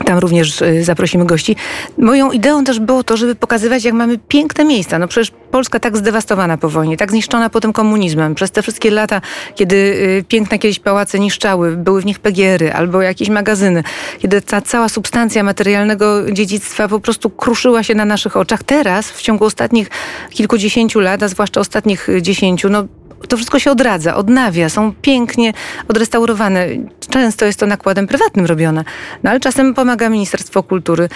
tam 0.04 0.18
również 0.18 0.62
y, 0.62 0.84
zaprosimy 0.84 1.26
gości. 1.26 1.56
Moją 1.98 2.30
ideą 2.30 2.64
też 2.64 2.80
było 2.80 3.04
to, 3.04 3.16
żeby 3.16 3.34
pokazywać, 3.34 3.84
jak 3.84 3.94
mamy 3.94 4.18
piękne 4.28 4.64
miejsca. 4.64 4.98
No 4.98 5.08
przecież 5.08 5.32
Polska 5.50 5.80
tak 5.80 5.96
zdewastowana 5.96 6.58
po 6.58 6.68
wojnie, 6.68 6.96
tak 6.96 7.10
zniszczona 7.10 7.50
potem 7.50 7.72
komunizmem. 7.72 8.34
Przez 8.34 8.50
te 8.50 8.62
wszystkie 8.62 8.90
lata, 8.90 9.20
kiedy 9.54 9.76
y, 9.76 10.24
piękne 10.28 10.58
kiedyś 10.58 10.78
pałace 10.78 11.18
niszczały, 11.18 11.76
były 11.76 12.02
w 12.02 12.06
nich 12.06 12.18
pegiery 12.18 12.72
albo 12.72 13.02
jakieś 13.02 13.28
magazyny, 13.28 13.82
kiedy 14.18 14.42
ta 14.42 14.60
cała 14.60 14.88
substancja 14.88 15.42
materialnego 15.42 16.32
dziedzictwa 16.32 16.88
po 16.88 17.00
prostu 17.00 17.30
kruszyła 17.30 17.82
się 17.82 17.94
na 17.94 18.04
naszych 18.04 18.36
oczach. 18.36 18.62
Teraz, 18.62 19.10
w 19.10 19.22
ciągu 19.22 19.44
ostatnich 19.44 19.90
kilkudziesięciu 20.30 21.00
lat, 21.00 21.22
a 21.22 21.28
zwłaszcza 21.28 21.60
ostatnich 21.60 22.08
dziesięciu, 22.22 22.68
no 22.68 22.84
to 23.28 23.36
wszystko 23.36 23.58
się 23.58 23.70
odradza, 23.70 24.14
odnawia, 24.14 24.68
są 24.68 24.92
pięknie 25.02 25.52
odrestaurowane. 25.88 26.66
często 27.10 27.44
jest 27.44 27.60
to 27.60 27.66
nakładem 27.66 28.06
prywatnym 28.06 28.46
robione. 28.46 28.84
No 29.22 29.30
ale 29.30 29.40
czasem 29.40 29.74
pomaga 29.74 30.08
Ministerstwo 30.08 30.62
Kultury, 30.62 31.08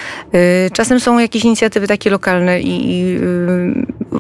czasem 0.72 1.00
są 1.00 1.18
jakieś 1.18 1.44
inicjatywy 1.44 1.86
takie 1.86 2.10
lokalne 2.10 2.60
i, 2.60 2.92
i 2.92 3.18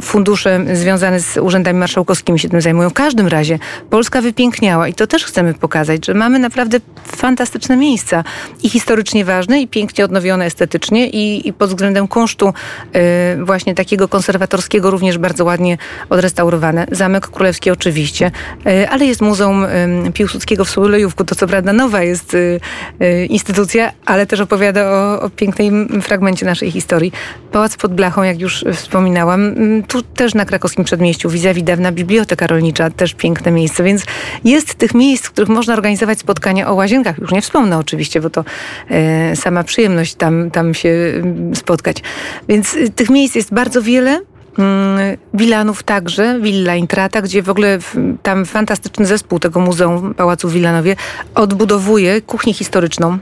fundusze 0.00 0.60
związane 0.72 1.20
z 1.20 1.36
urzędami 1.36 1.78
marszałkowskimi 1.78 2.38
się 2.38 2.48
tym 2.48 2.60
zajmują. 2.60 2.90
W 2.90 2.92
każdym 2.92 3.26
razie 3.26 3.58
Polska 3.90 4.20
wypiękniała 4.20 4.88
i 4.88 4.94
to 4.94 5.06
też 5.06 5.24
chcemy 5.24 5.54
pokazać, 5.54 6.06
że 6.06 6.14
mamy 6.14 6.38
naprawdę 6.38 6.78
fantastyczne 7.06 7.76
miejsca 7.76 8.24
i 8.62 8.68
historycznie 8.68 9.24
ważne 9.24 9.60
i 9.60 9.68
pięknie 9.68 10.04
odnowione 10.04 10.44
estetycznie 10.44 11.08
i, 11.08 11.48
i 11.48 11.52
pod 11.52 11.68
względem 11.68 12.08
kunsztu 12.08 12.48
y, 12.48 13.44
właśnie 13.44 13.74
takiego 13.74 14.08
konserwatorskiego 14.08 14.90
również 14.90 15.18
bardzo 15.18 15.44
ładnie 15.44 15.78
odrestaurowane. 16.10 16.86
Zamek 16.90 17.26
Królewski 17.26 17.70
oczywiście, 17.70 17.81
y, 17.90 18.88
ale 18.88 19.04
jest 19.06 19.20
Muzeum 19.20 19.66
Piłsudskiego 20.14 20.64
w 20.64 20.70
Sulejówku. 20.70 21.24
To 21.24 21.34
co 21.34 21.46
prawda 21.46 21.72
nowa 21.72 22.02
jest 22.02 22.34
y, 22.34 22.60
y, 23.02 23.26
instytucja, 23.26 23.92
ale 24.06 24.26
też 24.26 24.40
opowiada 24.40 24.90
o, 24.90 25.22
o 25.22 25.30
pięknej 25.30 25.70
fragmencie 26.02 26.46
naszej 26.46 26.70
historii. 26.70 27.12
Pałac 27.52 27.76
pod 27.76 27.94
Blachą, 27.94 28.22
jak 28.22 28.40
już 28.40 28.64
wspominałam, 28.74 29.46
mm, 29.46 29.82
tu 29.82 30.02
też 30.02 30.34
na 30.34 30.44
krakowskim 30.44 30.84
przedmieściu, 30.84 31.30
vis-a-vis 31.30 31.64
dawna 31.64 31.92
biblioteka 31.92 32.46
rolnicza, 32.46 32.90
też 32.90 33.14
piękne 33.14 33.52
miejsce, 33.52 33.84
więc 33.84 34.04
jest 34.44 34.74
tych 34.74 34.94
miejsc, 34.94 35.26
w 35.26 35.30
których 35.30 35.48
można 35.48 35.74
organizować 35.74 36.18
spotkania 36.18 36.68
o 36.68 36.74
łazienkach. 36.74 37.18
Już 37.18 37.30
nie 37.30 37.42
wspomnę 37.42 37.78
oczywiście, 37.78 38.20
bo 38.20 38.30
to 38.30 38.44
e, 38.90 39.36
sama 39.36 39.64
przyjemność 39.64 40.14
tam, 40.14 40.50
tam 40.50 40.74
się 40.74 40.92
spotkać. 41.54 41.96
Więc 42.48 42.74
y, 42.74 42.90
tych 42.90 43.10
miejsc 43.10 43.34
jest 43.34 43.54
bardzo 43.54 43.82
wiele. 43.82 44.20
Mm, 44.58 45.16
Wilanów 45.34 45.82
także, 45.82 46.40
Villa 46.40 46.74
Intrata, 46.76 47.22
gdzie 47.22 47.42
w 47.42 47.50
ogóle 47.50 47.78
tam 48.22 48.46
fantastyczny 48.46 49.06
zespół 49.06 49.38
tego 49.38 49.60
Muzeum 49.60 50.14
Pałacu 50.14 50.48
w 50.48 50.52
Wilanowie 50.52 50.96
odbudowuje 51.34 52.20
kuchnię 52.20 52.54
historyczną 52.54 53.18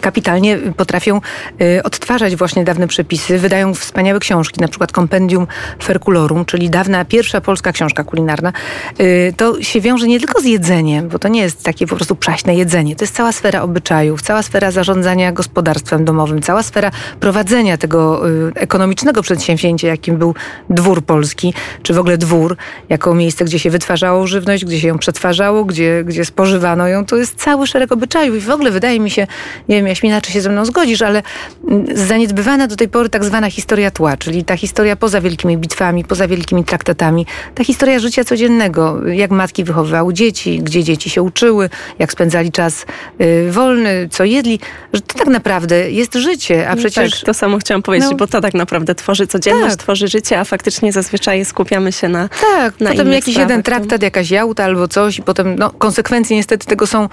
kapitalnie 0.00 0.58
potrafią 0.76 1.20
y, 1.60 1.82
odtwarzać 1.82 2.36
właśnie 2.36 2.64
dawne 2.64 2.88
przepisy, 2.88 3.38
wydają 3.38 3.74
wspaniałe 3.74 4.20
książki, 4.20 4.60
na 4.60 4.68
przykład 4.68 4.92
Compendium 4.92 5.46
Ferculorum, 5.82 6.44
czyli 6.44 6.70
dawna 6.70 7.04
pierwsza 7.04 7.40
polska 7.40 7.72
książka 7.72 8.04
kulinarna. 8.04 8.52
Y, 9.00 9.34
to 9.36 9.62
się 9.62 9.80
wiąże 9.80 10.06
nie 10.06 10.18
tylko 10.18 10.40
z 10.40 10.44
jedzeniem, 10.44 11.08
bo 11.08 11.18
to 11.18 11.28
nie 11.28 11.40
jest 11.40 11.64
takie 11.64 11.86
po 11.86 11.96
prostu 11.96 12.16
przaśne 12.16 12.54
jedzenie. 12.54 12.96
To 12.96 13.04
jest 13.04 13.14
cała 13.14 13.32
sfera 13.32 13.62
obyczajów, 13.62 14.22
cała 14.22 14.42
sfera 14.42 14.70
zarządzania 14.70 15.32
gospodarstwem 15.32 16.04
domowym, 16.04 16.42
cała 16.42 16.62
sfera 16.62 16.90
prowadzenia 17.20 17.78
tego 17.78 18.28
y, 18.28 18.52
ekonomicznego 18.54 19.22
przedsięwzięcia, 19.22 19.88
jakim 19.88 20.16
był 20.16 20.34
dwór 20.70 21.02
polski, 21.02 21.54
czy 21.82 21.94
w 21.94 21.98
ogóle 21.98 22.18
dwór, 22.18 22.56
jako 22.88 23.14
miejsce, 23.14 23.44
gdzie 23.44 23.58
się 23.58 23.70
wytwarzało 23.70 24.26
żywność, 24.26 24.64
gdzie 24.64 24.80
się 24.80 24.88
ją 24.88 24.98
przetwarzało, 24.98 25.64
gdzie, 25.64 26.04
gdzie 26.04 26.24
spożywano 26.24 26.88
ją. 26.88 27.06
To 27.06 27.16
jest 27.16 27.34
cały 27.36 27.66
szereg 27.66 27.92
obyczajów 27.92 28.36
i 28.36 28.40
w 28.40 28.50
ogóle 28.50 28.70
wydaje 28.70 29.00
mi 29.00 29.10
się, 29.10 29.26
nie 29.68 29.76
wiem, 29.76 29.86
Jaśmina, 29.88 30.20
czy 30.20 30.32
się 30.32 30.40
ze 30.40 30.50
mną 30.50 30.64
zgodzisz, 30.64 31.02
ale 31.02 31.22
mm, 31.68 31.86
zaniedbywana 31.96 32.66
do 32.66 32.76
tej 32.76 32.88
pory 32.88 33.08
tak 33.08 33.24
zwana 33.24 33.50
historia 33.50 33.90
tła, 33.90 34.16
czyli 34.16 34.44
ta 34.44 34.56
historia 34.56 34.96
poza 34.96 35.20
wielkimi 35.20 35.58
bitwami, 35.58 36.04
poza 36.04 36.28
wielkimi 36.28 36.64
traktatami, 36.64 37.26
ta 37.54 37.64
historia 37.64 37.98
życia 37.98 38.24
codziennego, 38.24 39.08
jak 39.08 39.30
matki 39.30 39.64
wychowywały 39.64 40.14
dzieci, 40.14 40.60
gdzie 40.62 40.84
dzieci 40.84 41.10
się 41.10 41.22
uczyły, 41.22 41.70
jak 41.98 42.12
spędzali 42.12 42.52
czas 42.52 42.86
y, 43.20 43.50
wolny, 43.50 44.08
co 44.10 44.24
jedli, 44.24 44.60
że 44.92 45.00
to 45.00 45.18
tak 45.18 45.26
naprawdę 45.26 45.90
jest 45.90 46.14
życie, 46.14 46.68
a 46.68 46.74
no 46.74 46.76
przecież... 46.76 47.10
Tak, 47.10 47.26
to 47.26 47.34
samo 47.34 47.58
chciałam 47.58 47.82
powiedzieć, 47.82 48.10
no, 48.10 48.16
bo 48.16 48.26
to 48.26 48.40
tak 48.40 48.54
naprawdę 48.54 48.94
tworzy 48.94 49.26
codzienność, 49.26 49.76
tak. 49.76 49.82
tworzy 49.82 50.08
życie, 50.08 50.40
a 50.40 50.44
faktycznie 50.44 50.92
zazwyczaj 50.92 51.44
skupiamy 51.44 51.92
się 51.92 52.08
na 52.08 52.28
Tak, 52.28 52.80
na 52.80 52.90
potem 52.90 53.12
jakiś 53.12 53.36
jeden 53.36 53.62
traktat, 53.62 54.02
jakaś 54.02 54.30
jałta 54.30 54.64
albo 54.64 54.88
coś 54.88 55.18
i 55.18 55.22
potem 55.22 55.56
no, 55.56 55.70
konsekwencje 55.70 56.36
niestety 56.36 56.66
tego 56.66 56.86
są 56.86 57.08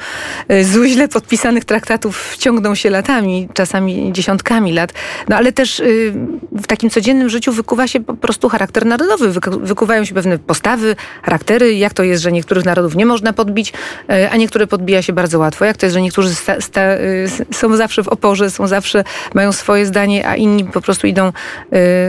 y, 0.52 0.64
z 0.64 0.86
źle 0.88 1.08
podpisanych 1.08 1.66
traktatów 1.66 2.36
ciągną 2.66 2.76
się 2.76 2.90
latami, 2.90 3.48
czasami 3.54 4.14
dziesiątkami 4.14 4.74
lat, 4.74 4.94
no 5.30 5.36
ale 5.36 5.52
też 5.52 5.80
y, 5.80 6.14
w 6.52 6.68
takim 6.68 6.90
codziennym 6.90 7.30
życiu 7.30 7.52
wykuwa 7.52 7.88
się 7.88 8.00
po 8.00 8.14
prostu 8.14 8.50
charakter 8.50 8.86
narodowy, 8.86 9.32
wykuwają 9.62 10.06
się 10.06 10.14
pewne 10.14 10.38
postawy, 10.38 10.96
charaktery, 11.24 11.74
jak 11.74 11.94
to 11.94 12.04
jest, 12.04 12.24
że 12.24 12.32
niektórych 12.32 12.66
narodów 12.66 12.96
nie 12.96 13.06
można 13.06 13.34
podbić, 13.34 13.74
y, 14.10 14.30
a 14.32 14.38
niektóre 14.38 14.68
podbija 14.68 15.02
się 15.02 15.14
bardzo 15.14 15.40
łatwo, 15.40 15.66
jak 15.66 15.78
to 15.78 15.86
jest, 15.86 15.94
że 15.94 16.02
niektórzy 16.02 16.30
y, 16.30 17.54
są 17.54 17.76
zawsze 17.76 18.04
w 18.04 18.08
oporze, 18.08 18.52
są 18.52 18.68
zawsze, 18.68 19.04
mają 19.34 19.52
swoje 19.52 19.86
zdanie, 19.86 20.28
a 20.28 20.36
inni 20.36 20.64
po 20.64 20.82
prostu 20.82 21.08
idą 21.08 21.32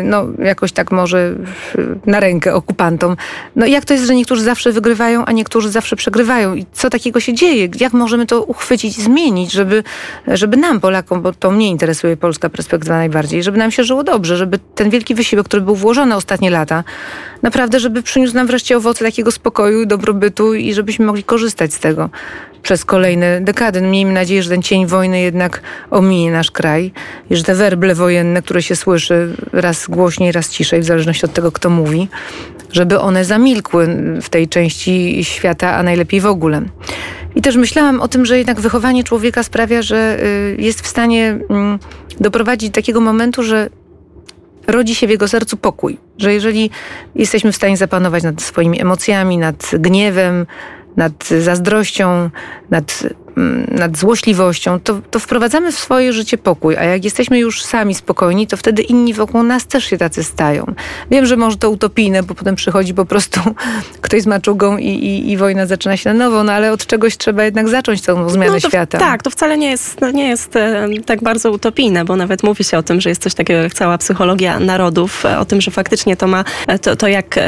no 0.04 0.24
jakoś 0.38 0.72
tak 0.72 0.92
może 0.92 1.34
na 2.06 2.20
rękę 2.20 2.54
okupantom. 2.54 3.16
No 3.56 3.66
jak 3.66 3.84
to 3.84 3.94
jest, 3.94 4.06
że 4.06 4.14
niektórzy 4.14 4.42
zawsze 4.42 4.72
wygrywają, 4.72 5.24
a 5.24 5.32
niektórzy 5.32 5.70
zawsze 5.70 5.96
przegrywają 5.96 6.54
i 6.54 6.66
co 6.72 6.90
takiego 6.90 7.20
się 7.20 7.34
dzieje? 7.34 7.68
Jak 7.80 7.92
możemy 7.92 8.26
to 8.26 8.42
uchwycić, 8.42 8.96
zmienić, 8.96 9.52
żeby, 9.52 9.82
żeby 10.26 10.45
żeby 10.46 10.56
nam, 10.56 10.80
Polakom, 10.80 11.22
bo 11.22 11.32
to 11.32 11.50
mnie 11.50 11.68
interesuje 11.68 12.16
polska 12.16 12.48
perspektywa 12.48 12.96
najbardziej, 12.96 13.42
żeby 13.42 13.58
nam 13.58 13.70
się 13.70 13.84
żyło 13.84 14.04
dobrze, 14.04 14.36
żeby 14.36 14.58
ten 14.74 14.90
wielki 14.90 15.14
wysiłek, 15.14 15.46
który 15.46 15.62
był 15.62 15.74
włożony 15.74 16.14
ostatnie 16.14 16.50
lata, 16.50 16.84
naprawdę, 17.42 17.80
żeby 17.80 18.02
przyniósł 18.02 18.34
nam 18.34 18.46
wreszcie 18.46 18.76
owoce 18.76 19.04
takiego 19.04 19.30
spokoju, 19.30 19.86
dobrobytu 19.86 20.54
i 20.54 20.74
żebyśmy 20.74 21.06
mogli 21.06 21.24
korzystać 21.24 21.74
z 21.74 21.78
tego 21.78 22.10
przez 22.62 22.84
kolejne 22.84 23.40
dekady. 23.40 23.82
Miejmy 23.82 24.12
nadzieję, 24.12 24.42
że 24.42 24.50
ten 24.50 24.62
cień 24.62 24.86
wojny 24.86 25.20
jednak 25.20 25.62
ominie 25.90 26.30
nasz 26.30 26.50
kraj 26.50 26.92
i 27.30 27.36
że 27.36 27.42
te 27.42 27.54
werble 27.54 27.94
wojenne, 27.94 28.42
które 28.42 28.62
się 28.62 28.76
słyszy 28.76 29.36
raz 29.52 29.86
głośniej, 29.86 30.32
raz 30.32 30.50
ciszej, 30.50 30.80
w 30.80 30.84
zależności 30.84 31.24
od 31.24 31.32
tego, 31.32 31.52
kto 31.52 31.70
mówi, 31.70 32.08
żeby 32.72 33.00
one 33.00 33.24
zamilkły 33.24 33.86
w 34.22 34.28
tej 34.28 34.48
części 34.48 35.24
świata, 35.24 35.74
a 35.74 35.82
najlepiej 35.82 36.20
w 36.20 36.26
ogóle. 36.26 36.62
I 37.36 37.42
też 37.42 37.56
myślałam 37.56 38.00
o 38.00 38.08
tym, 38.08 38.26
że 38.26 38.38
jednak 38.38 38.60
wychowanie 38.60 39.04
człowieka 39.04 39.42
sprawia, 39.42 39.82
że 39.82 40.18
y, 40.22 40.56
jest 40.58 40.80
w 40.80 40.86
stanie 40.86 41.38
mm, 41.50 41.78
doprowadzić 42.20 42.70
do 42.70 42.74
takiego 42.74 43.00
momentu, 43.00 43.42
że 43.42 43.70
rodzi 44.66 44.94
się 44.94 45.06
w 45.06 45.10
jego 45.10 45.28
sercu 45.28 45.56
pokój. 45.56 45.98
Że 46.18 46.34
jeżeli 46.34 46.70
jesteśmy 47.14 47.52
w 47.52 47.56
stanie 47.56 47.76
zapanować 47.76 48.22
nad 48.22 48.42
swoimi 48.42 48.80
emocjami, 48.80 49.38
nad 49.38 49.70
gniewem, 49.72 50.46
nad 50.96 51.28
zazdrością, 51.28 52.30
nad 52.70 53.02
nad 53.68 53.98
złośliwością, 53.98 54.80
to, 54.80 55.00
to 55.10 55.18
wprowadzamy 55.18 55.72
w 55.72 55.78
swoje 55.78 56.12
życie 56.12 56.38
pokój. 56.38 56.76
A 56.76 56.84
jak 56.84 57.04
jesteśmy 57.04 57.38
już 57.38 57.62
sami 57.62 57.94
spokojni, 57.94 58.46
to 58.46 58.56
wtedy 58.56 58.82
inni 58.82 59.14
wokół 59.14 59.42
nas 59.42 59.66
też 59.66 59.84
się 59.84 59.98
tacy 59.98 60.24
stają. 60.24 60.74
Wiem, 61.10 61.26
że 61.26 61.36
może 61.36 61.56
to 61.56 61.70
utopijne, 61.70 62.22
bo 62.22 62.34
potem 62.34 62.56
przychodzi 62.56 62.94
po 62.94 63.04
prostu 63.04 63.40
ktoś 64.02 64.22
z 64.22 64.26
maczugą 64.26 64.76
i, 64.76 64.86
i, 64.86 65.30
i 65.32 65.36
wojna 65.36 65.66
zaczyna 65.66 65.96
się 65.96 66.12
na 66.12 66.24
nowo, 66.24 66.44
no 66.44 66.52
ale 66.52 66.72
od 66.72 66.86
czegoś 66.86 67.16
trzeba 67.16 67.44
jednak 67.44 67.68
zacząć 67.68 68.02
tą 68.02 68.28
zmianę 68.28 68.52
no 68.52 68.60
to, 68.60 68.68
świata. 68.68 68.98
Tak, 68.98 69.22
to 69.22 69.30
wcale 69.30 69.58
nie 69.58 69.70
jest, 69.70 70.00
no 70.00 70.10
nie 70.10 70.28
jest 70.28 70.56
e, 70.56 70.88
tak 71.06 71.22
bardzo 71.22 71.50
utopijne, 71.50 72.04
bo 72.04 72.16
nawet 72.16 72.42
mówi 72.42 72.64
się 72.64 72.78
o 72.78 72.82
tym, 72.82 73.00
że 73.00 73.08
jest 73.08 73.22
coś 73.22 73.34
takiego 73.34 73.60
jak 73.60 73.74
cała 73.74 73.98
psychologia 73.98 74.60
narodów, 74.60 75.26
e, 75.26 75.38
o 75.38 75.44
tym, 75.44 75.60
że 75.60 75.70
faktycznie 75.70 76.16
to 76.16 76.26
ma, 76.26 76.44
e, 76.66 76.78
to, 76.78 76.96
to 76.96 77.08
jak 77.08 77.38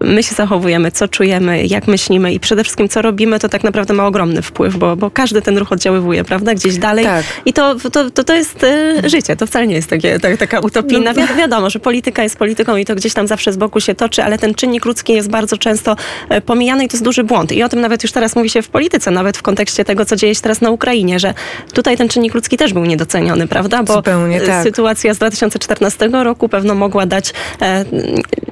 my 0.00 0.22
się 0.22 0.34
zachowujemy, 0.34 0.90
co 0.90 1.08
czujemy, 1.08 1.66
jak 1.66 1.86
myślimy 1.86 2.32
i 2.32 2.40
przede 2.40 2.64
wszystkim 2.64 2.88
co 2.88 3.02
robimy, 3.02 3.38
to 3.38 3.48
tak 3.48 3.64
naprawdę 3.64 3.94
ma 3.94 4.06
ogromny 4.06 4.42
wpływ, 4.42 4.76
bo, 4.76 4.96
bo 4.96 5.10
każdy 5.10 5.35
każdy 5.36 5.42
ten 5.42 5.58
ruch 5.58 5.72
oddziaływuje, 5.72 6.24
prawda? 6.24 6.54
Gdzieś 6.54 6.76
dalej. 6.76 7.04
Tak. 7.04 7.24
I 7.44 7.52
to, 7.52 7.74
to, 7.92 8.10
to, 8.10 8.24
to 8.24 8.34
jest 8.34 8.64
y, 8.64 9.08
życie. 9.08 9.36
To 9.36 9.46
wcale 9.46 9.66
nie 9.66 9.74
jest 9.74 9.90
takie, 9.90 10.20
tak, 10.20 10.36
taka 10.36 10.60
utopijna. 10.60 11.12
No. 11.12 11.26
Wi 11.26 11.34
wiadomo, 11.34 11.70
że 11.70 11.78
polityka 11.78 12.22
jest 12.22 12.36
polityką 12.36 12.76
i 12.76 12.84
to 12.84 12.94
gdzieś 12.94 13.14
tam 13.14 13.26
zawsze 13.26 13.52
z 13.52 13.56
boku 13.56 13.80
się 13.80 13.94
toczy, 13.94 14.24
ale 14.24 14.38
ten 14.38 14.54
czynnik 14.54 14.84
ludzki 14.84 15.12
jest 15.12 15.30
bardzo 15.30 15.58
często 15.58 15.96
e, 16.28 16.40
pomijany 16.40 16.84
i 16.84 16.88
to 16.88 16.96
jest 16.96 17.04
duży 17.04 17.24
błąd. 17.24 17.52
I 17.52 17.62
o 17.62 17.68
tym 17.68 17.80
nawet 17.80 18.02
już 18.02 18.12
teraz 18.12 18.36
mówi 18.36 18.50
się 18.50 18.62
w 18.62 18.68
polityce, 18.68 19.10
nawet 19.10 19.36
w 19.36 19.42
kontekście 19.42 19.84
tego, 19.84 20.04
co 20.04 20.16
dzieje 20.16 20.34
się 20.34 20.40
teraz 20.40 20.60
na 20.60 20.70
Ukrainie, 20.70 21.18
że 21.18 21.34
tutaj 21.72 21.96
ten 21.96 22.08
czynnik 22.08 22.34
ludzki 22.34 22.56
też 22.56 22.72
był 22.72 22.84
niedoceniony, 22.84 23.46
prawda? 23.46 23.82
Bo 23.82 23.92
Zupełnie, 23.92 24.40
tak. 24.40 24.62
sytuacja 24.62 25.14
z 25.14 25.16
2014 25.16 26.08
roku 26.12 26.48
pewno 26.48 26.74
mogła 26.74 27.06
dać, 27.06 27.32
e, 27.62 27.84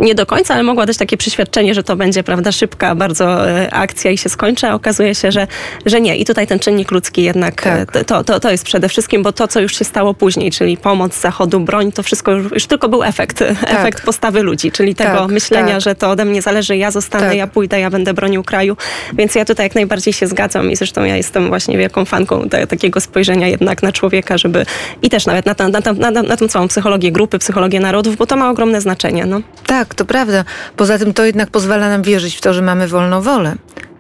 nie 0.00 0.14
do 0.14 0.26
końca, 0.26 0.54
ale 0.54 0.62
mogła 0.62 0.86
dać 0.86 0.96
takie 0.96 1.16
przyświadczenie, 1.16 1.74
że 1.74 1.82
to 1.82 1.96
będzie, 1.96 2.22
prawda, 2.22 2.52
szybka 2.52 2.94
bardzo 2.94 3.50
e, 3.50 3.74
akcja 3.74 4.10
i 4.10 4.18
się 4.18 4.28
skończy, 4.28 4.66
a 4.66 4.74
okazuje 4.74 5.14
się, 5.14 5.32
że, 5.32 5.46
że 5.86 6.00
nie. 6.00 6.16
I 6.16 6.24
tutaj 6.24 6.46
ten 6.46 6.58
czynnik 6.58 6.90
ludzki 6.90 7.22
jednak 7.22 7.62
tak. 7.62 7.96
E, 7.96 8.04
to, 8.04 8.24
to, 8.24 8.40
to 8.40 8.50
jest 8.50 8.64
przede 8.64 8.88
wszystkim, 8.88 9.22
bo 9.22 9.32
to, 9.32 9.48
co 9.48 9.60
już 9.60 9.78
się 9.78 9.84
stało 9.84 10.14
później, 10.14 10.50
czyli 10.50 10.76
pomoc 10.76 11.20
Zachodu, 11.20 11.60
broń, 11.60 11.92
to 11.92 12.02
wszystko 12.02 12.32
już, 12.32 12.52
już 12.52 12.66
tylko 12.66 12.88
był 12.88 13.02
efekt, 13.02 13.38
tak. 13.38 13.70
efekt 13.70 14.04
postawy 14.04 14.42
ludzi, 14.42 14.72
czyli 14.72 14.94
tego 14.94 15.18
tak, 15.18 15.30
myślenia, 15.30 15.72
tak. 15.72 15.80
że 15.80 15.94
to 15.94 16.10
ode 16.10 16.24
mnie 16.24 16.42
zależy, 16.42 16.76
ja 16.76 16.90
zostanę, 16.90 17.26
tak. 17.26 17.36
ja 17.36 17.46
pójdę, 17.46 17.80
ja 17.80 17.90
będę 17.90 18.14
bronił 18.14 18.44
kraju. 18.44 18.76
Więc 19.12 19.34
ja 19.34 19.44
tutaj 19.44 19.66
jak 19.66 19.74
najbardziej 19.74 20.12
się 20.12 20.26
zgadzam 20.26 20.70
i 20.70 20.76
zresztą 20.76 21.04
ja 21.04 21.16
jestem 21.16 21.48
właśnie 21.48 21.78
wielką 21.78 22.04
fanką 22.04 22.48
te, 22.48 22.66
takiego 22.66 23.00
spojrzenia 23.00 23.48
jednak 23.48 23.82
na 23.82 23.92
człowieka, 23.92 24.38
żeby 24.38 24.66
i 25.02 25.10
też 25.10 25.26
nawet 25.26 25.46
na, 25.46 25.54
na, 25.68 25.92
na, 25.98 26.10
na, 26.10 26.22
na 26.22 26.36
tą 26.36 26.48
całą 26.48 26.68
psychologię 26.68 27.12
grupy, 27.12 27.38
psychologię 27.38 27.80
narodów, 27.80 28.16
bo 28.16 28.26
to 28.26 28.36
ma 28.36 28.50
ogromne 28.50 28.80
znaczenie. 28.80 29.26
No. 29.26 29.40
Tak, 29.66 29.83
to 29.86 30.04
prawda. 30.04 30.44
Poza 30.76 30.98
tym 30.98 31.14
to 31.14 31.24
jednak 31.24 31.50
pozwala 31.50 31.88
nam 31.88 32.02
wierzyć 32.02 32.36
w 32.36 32.40
to, 32.40 32.54
że 32.54 32.62
mamy 32.62 32.88
wolną 32.88 33.20
wolę. 33.20 33.54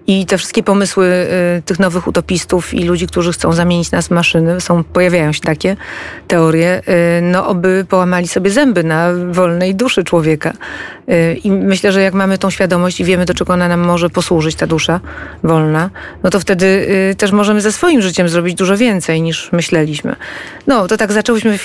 I 0.06 0.26
te 0.26 0.38
wszystkie 0.38 0.62
pomysły 0.62 1.06
y, 1.58 1.62
tych 1.62 1.78
nowych 1.78 2.06
utopistów 2.06 2.74
i 2.74 2.84
ludzi, 2.84 3.06
którzy 3.06 3.32
chcą 3.32 3.52
zamienić 3.52 3.90
nas 3.90 4.08
w 4.08 4.10
maszyny, 4.10 4.60
są, 4.60 4.84
pojawiają 4.84 5.32
się 5.32 5.40
takie 5.40 5.76
teorie, 6.28 6.82
y, 7.18 7.22
no 7.22 7.46
oby 7.46 7.86
połamali 7.88 8.28
sobie 8.28 8.50
zęby 8.50 8.84
na 8.84 9.08
wolnej 9.30 9.74
duszy 9.74 10.04
człowieka. 10.04 10.52
Y, 11.08 11.40
I 11.44 11.50
myślę, 11.50 11.92
że 11.92 12.02
jak 12.02 12.14
mamy 12.14 12.38
tą 12.38 12.50
świadomość 12.50 13.00
i 13.00 13.04
wiemy, 13.04 13.24
do 13.24 13.34
czego 13.34 13.52
ona 13.52 13.68
nam 13.68 13.80
może 13.80 14.10
posłużyć, 14.10 14.54
ta 14.54 14.66
dusza 14.66 15.00
wolna, 15.42 15.90
no 16.22 16.30
to 16.30 16.40
wtedy 16.40 16.66
y, 16.66 17.14
też 17.14 17.32
możemy 17.32 17.60
ze 17.60 17.72
swoim 17.72 18.02
życiem 18.02 18.28
zrobić 18.28 18.54
dużo 18.54 18.76
więcej 18.76 19.22
niż 19.22 19.52
myśleliśmy. 19.52 20.16
No, 20.66 20.88
to 20.88 20.96
tak 20.96 21.12
zaczęłyśmy 21.12 21.58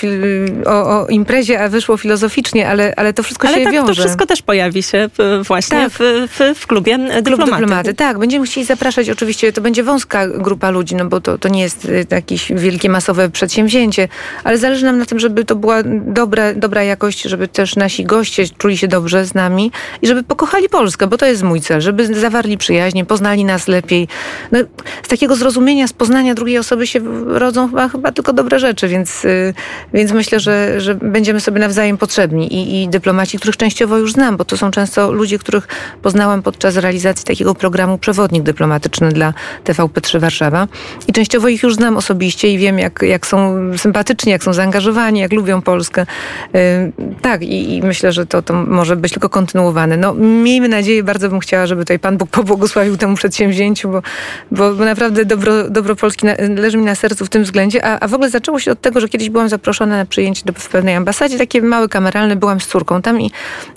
o, 0.66 1.00
o 1.00 1.06
imprezie, 1.06 1.62
a 1.62 1.68
wyszło 1.68 1.96
filozoficznie, 1.96 2.68
ale, 2.68 2.94
ale 2.96 3.12
to 3.12 3.22
wszystko 3.22 3.48
ale 3.48 3.56
się 3.56 3.64
tak, 3.64 3.72
wiąże. 3.72 3.94
to 3.94 4.00
wszystko 4.00 4.26
też 4.26 4.42
pojawi 4.42 4.82
się 4.82 5.10
właśnie 5.46 5.78
tak. 5.78 5.92
w, 5.92 5.98
w, 6.28 6.58
w, 6.58 6.66
klubie 6.66 6.98
dyplomaty. 6.98 7.22
Klub 7.22 7.50
dyplomaty. 7.50 7.94
Tak, 7.94 8.18
będziemy 8.18 8.46
chcieli 8.46 8.66
zapraszać, 8.66 9.10
oczywiście 9.10 9.52
to 9.52 9.60
będzie 9.60 9.82
wąska 9.82 10.28
grupa 10.28 10.70
ludzi, 10.70 10.94
no 10.96 11.04
bo 11.04 11.20
to, 11.20 11.38
to 11.38 11.48
nie 11.48 11.62
jest 11.62 11.88
jakieś 12.10 12.52
wielkie, 12.52 12.88
masowe 12.88 13.30
przedsięwzięcie, 13.30 14.08
ale 14.44 14.58
zależy 14.58 14.84
nam 14.84 14.98
na 14.98 15.06
tym, 15.06 15.18
żeby 15.18 15.44
to 15.44 15.56
była 15.56 15.82
dobra, 16.06 16.54
dobra 16.54 16.82
jakość, 16.82 17.22
żeby 17.22 17.48
też 17.48 17.76
nasi 17.76 18.04
goście 18.04 18.44
czuli 18.58 18.78
się 18.78 18.88
dobrze 18.88 19.26
z 19.30 19.34
nami 19.34 19.72
i 20.02 20.06
żeby 20.06 20.22
pokochali 20.22 20.68
Polskę, 20.68 21.06
bo 21.06 21.16
to 21.16 21.26
jest 21.26 21.42
mój 21.42 21.60
cel, 21.60 21.80
żeby 21.80 22.20
zawarli 22.20 22.58
przyjaźnie, 22.58 23.04
poznali 23.04 23.44
nas 23.44 23.68
lepiej. 23.68 24.08
No, 24.52 24.58
z 25.02 25.08
takiego 25.08 25.36
zrozumienia, 25.36 25.88
z 25.88 25.92
poznania 25.92 26.34
drugiej 26.34 26.58
osoby 26.58 26.86
się 26.86 27.00
rodzą 27.26 27.68
chyba, 27.68 27.88
chyba 27.88 28.12
tylko 28.12 28.32
dobre 28.32 28.58
rzeczy, 28.58 28.88
więc, 28.88 29.24
y, 29.24 29.54
więc 29.94 30.12
myślę, 30.12 30.40
że, 30.40 30.80
że 30.80 30.94
będziemy 30.94 31.40
sobie 31.40 31.60
nawzajem 31.60 31.98
potrzebni 31.98 32.54
I, 32.54 32.82
i 32.82 32.88
dyplomaci, 32.88 33.38
których 33.38 33.56
częściowo 33.56 33.98
już 33.98 34.12
znam, 34.12 34.36
bo 34.36 34.44
to 34.44 34.56
są 34.56 34.70
często 34.70 35.12
ludzie, 35.12 35.38
których 35.38 35.68
poznałam 36.02 36.42
podczas 36.42 36.76
realizacji 36.76 37.24
takiego 37.24 37.54
programu 37.54 37.98
Przewodnik 37.98 38.42
Dyplomatyczny 38.42 39.08
dla 39.08 39.34
TVP3 39.64 40.20
Warszawa 40.20 40.68
i 41.08 41.12
częściowo 41.12 41.48
ich 41.48 41.62
już 41.62 41.74
znam 41.74 41.96
osobiście 41.96 42.52
i 42.52 42.58
wiem, 42.58 42.78
jak, 42.78 43.02
jak 43.02 43.26
są 43.26 43.56
sympatyczni, 43.76 44.32
jak 44.32 44.44
są 44.44 44.52
zaangażowani, 44.52 45.20
jak 45.20 45.32
lubią 45.32 45.62
Polskę. 45.62 46.06
Y, 46.54 46.92
tak, 47.22 47.42
i, 47.42 47.76
i 47.76 47.82
myślę, 47.82 48.12
że 48.12 48.26
to, 48.26 48.42
to 48.42 48.54
może 48.54 48.96
być 48.96 49.14
tylko 49.20 49.28
kontynuowane. 49.28 49.96
No, 49.96 50.14
miejmy 50.14 50.68
nadzieję, 50.68 51.02
bardzo 51.02 51.28
bym 51.28 51.40
chciała, 51.40 51.66
żeby 51.66 51.82
tutaj 51.82 51.98
Pan 51.98 52.16
Bóg 52.16 52.30
pobłogosławił 52.30 52.96
temu 52.96 53.16
przedsięwzięciu, 53.16 53.90
bo, 53.90 54.02
bo, 54.50 54.84
naprawdę 54.84 55.24
dobro, 55.24 55.70
dobro 55.70 55.96
Polski 55.96 56.26
na, 56.26 56.34
leży 56.56 56.78
mi 56.78 56.84
na 56.84 56.94
sercu 56.94 57.26
w 57.26 57.28
tym 57.28 57.42
względzie. 57.42 57.84
A, 57.84 58.00
a 58.00 58.08
w 58.08 58.14
ogóle 58.14 58.30
zaczęło 58.30 58.58
się 58.60 58.72
od 58.72 58.80
tego, 58.80 59.00
że 59.00 59.08
kiedyś 59.08 59.30
byłam 59.30 59.48
zaproszona 59.48 59.96
na 59.96 60.04
przyjęcie 60.04 60.42
do, 60.44 60.52
w 60.52 60.68
pewnej 60.68 60.94
ambasadzie, 60.94 61.38
takie 61.38 61.62
małe 61.62 61.88
kameralne, 61.88 62.36
byłam 62.36 62.60
z 62.60 62.66
córką 62.66 63.02
tam 63.02 63.20
i, 63.20 63.30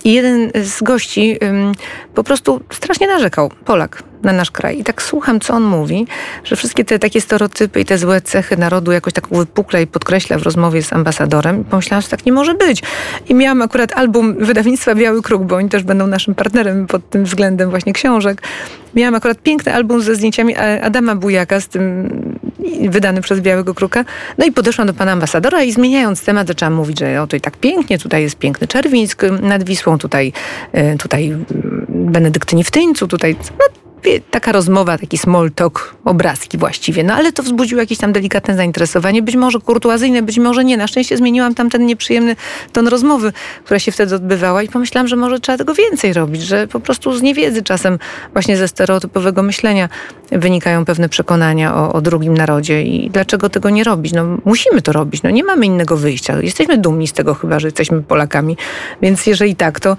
i 0.04 0.14
jeden 0.14 0.52
z 0.64 0.84
gości 0.84 1.38
ym, 1.44 1.72
po 2.16 2.24
prostu 2.24 2.62
strasznie 2.72 3.08
narzekał, 3.08 3.52
Polak 3.66 4.13
na 4.24 4.34
nasz 4.34 4.52
kraj. 4.52 4.80
I 4.80 4.84
tak 4.84 5.02
słucham, 5.02 5.40
co 5.40 5.54
on 5.54 5.64
mówi, 5.64 6.08
że 6.44 6.56
wszystkie 6.56 6.86
te 6.86 7.00
takie 7.00 7.22
stereotypy 7.22 7.80
i 7.80 7.86
te 7.86 7.98
złe 7.98 8.22
cechy 8.22 8.58
narodu 8.58 8.92
jakoś 8.92 9.14
tak 9.14 9.28
wypukla 9.28 9.80
i 9.80 9.88
podkreśla 9.88 10.38
w 10.38 10.42
rozmowie 10.42 10.84
z 10.84 10.94
ambasadorem. 10.94 11.62
I 11.62 11.64
pomyślałam, 11.64 12.02
że 12.02 12.08
tak 12.08 12.26
nie 12.26 12.32
może 12.32 12.54
być. 12.54 12.84
I 13.30 13.36
miałam 13.36 13.62
akurat 13.62 13.94
album 13.94 14.36
wydawnictwa 14.40 14.96
Biały 14.96 15.22
Kruk, 15.22 15.44
bo 15.44 15.56
oni 15.56 15.70
też 15.70 15.84
będą 15.84 16.08
naszym 16.08 16.36
partnerem 16.36 16.88
pod 16.88 17.10
tym 17.10 17.24
względem 17.24 17.70
właśnie 17.70 17.94
książek. 17.94 18.42
Miałam 18.96 19.16
akurat 19.16 19.38
piękny 19.38 19.74
album 19.74 20.02
ze 20.02 20.16
zdjęciami 20.16 20.56
Adama 20.82 21.16
Bujaka 21.16 21.60
z 21.60 21.68
tym 21.68 22.10
wydany 22.90 23.22
przez 23.22 23.40
Białego 23.40 23.74
Kruka. 23.74 24.06
No 24.38 24.46
i 24.46 24.52
podeszłam 24.52 24.88
do 24.88 24.94
pana 24.94 25.12
ambasadora 25.12 25.64
i 25.64 25.72
zmieniając 25.72 26.26
temat 26.26 26.48
zaczęłam 26.48 26.74
mówić, 26.74 27.00
że 27.00 27.22
o 27.22 27.28
to 27.28 27.36
i 27.36 27.42
tak 27.42 27.58
pięknie, 27.58 28.00
tutaj 28.00 28.22
jest 28.22 28.36
piękny 28.36 28.68
Czerwińsk 28.68 29.24
nad 29.42 29.64
Wisłą, 29.64 29.98
tutaj, 29.98 30.34
e, 30.72 30.98
tutaj 30.98 31.38
Benedyktyni 31.90 32.64
w 32.64 32.72
Tyńcu, 32.72 33.08
tutaj 33.08 33.36
no, 33.60 33.83
taka 34.32 34.52
rozmowa, 34.52 34.98
taki 34.98 35.18
small 35.18 35.52
talk, 35.52 35.96
obrazki 36.06 36.58
właściwie. 36.58 37.04
No 37.04 37.14
ale 37.14 37.32
to 37.32 37.44
wzbudziło 37.44 37.82
jakieś 37.82 37.98
tam 37.98 38.14
delikatne 38.14 38.56
zainteresowanie, 38.56 39.22
być 39.22 39.36
może 39.36 39.60
kurtuazyjne, 39.60 40.22
być 40.22 40.40
może 40.40 40.64
nie. 40.64 40.78
Na 40.78 40.88
szczęście 40.88 41.18
zmieniłam 41.18 41.56
tam 41.56 41.70
ten 41.70 41.86
nieprzyjemny 41.86 42.36
ton 42.72 42.88
rozmowy, 42.88 43.34
która 43.66 43.80
się 43.80 43.92
wtedy 43.92 44.16
odbywała 44.16 44.64
i 44.64 44.68
pomyślałam, 44.68 45.08
że 45.08 45.16
może 45.16 45.40
trzeba 45.40 45.58
tego 45.58 45.74
więcej 45.74 46.14
robić, 46.14 46.42
że 46.42 46.68
po 46.68 46.80
prostu 46.80 47.14
z 47.14 47.22
niewiedzy 47.22 47.64
czasem 47.64 48.00
właśnie 48.34 48.58
ze 48.58 48.68
stereotypowego 48.68 49.44
myślenia 49.44 49.90
wynikają 50.32 50.86
pewne 50.86 51.10
przekonania 51.10 51.76
o, 51.76 51.94
o 51.94 52.02
drugim 52.02 52.34
narodzie 52.38 52.84
i 52.84 53.10
dlaczego 53.10 53.50
tego 53.50 53.70
nie 53.70 53.84
robić? 53.84 54.14
No 54.14 54.38
musimy 54.46 54.82
to 54.82 54.92
robić, 54.92 55.24
no 55.24 55.30
nie 55.30 55.44
mamy 55.44 55.66
innego 55.66 55.98
wyjścia. 55.98 56.42
Jesteśmy 56.42 56.78
dumni 56.78 57.08
z 57.08 57.14
tego 57.14 57.34
chyba, 57.34 57.60
że 57.60 57.68
jesteśmy 57.68 58.02
Polakami, 58.02 58.58
więc 59.02 59.26
jeżeli 59.26 59.56
tak, 59.56 59.80
to 59.80 59.98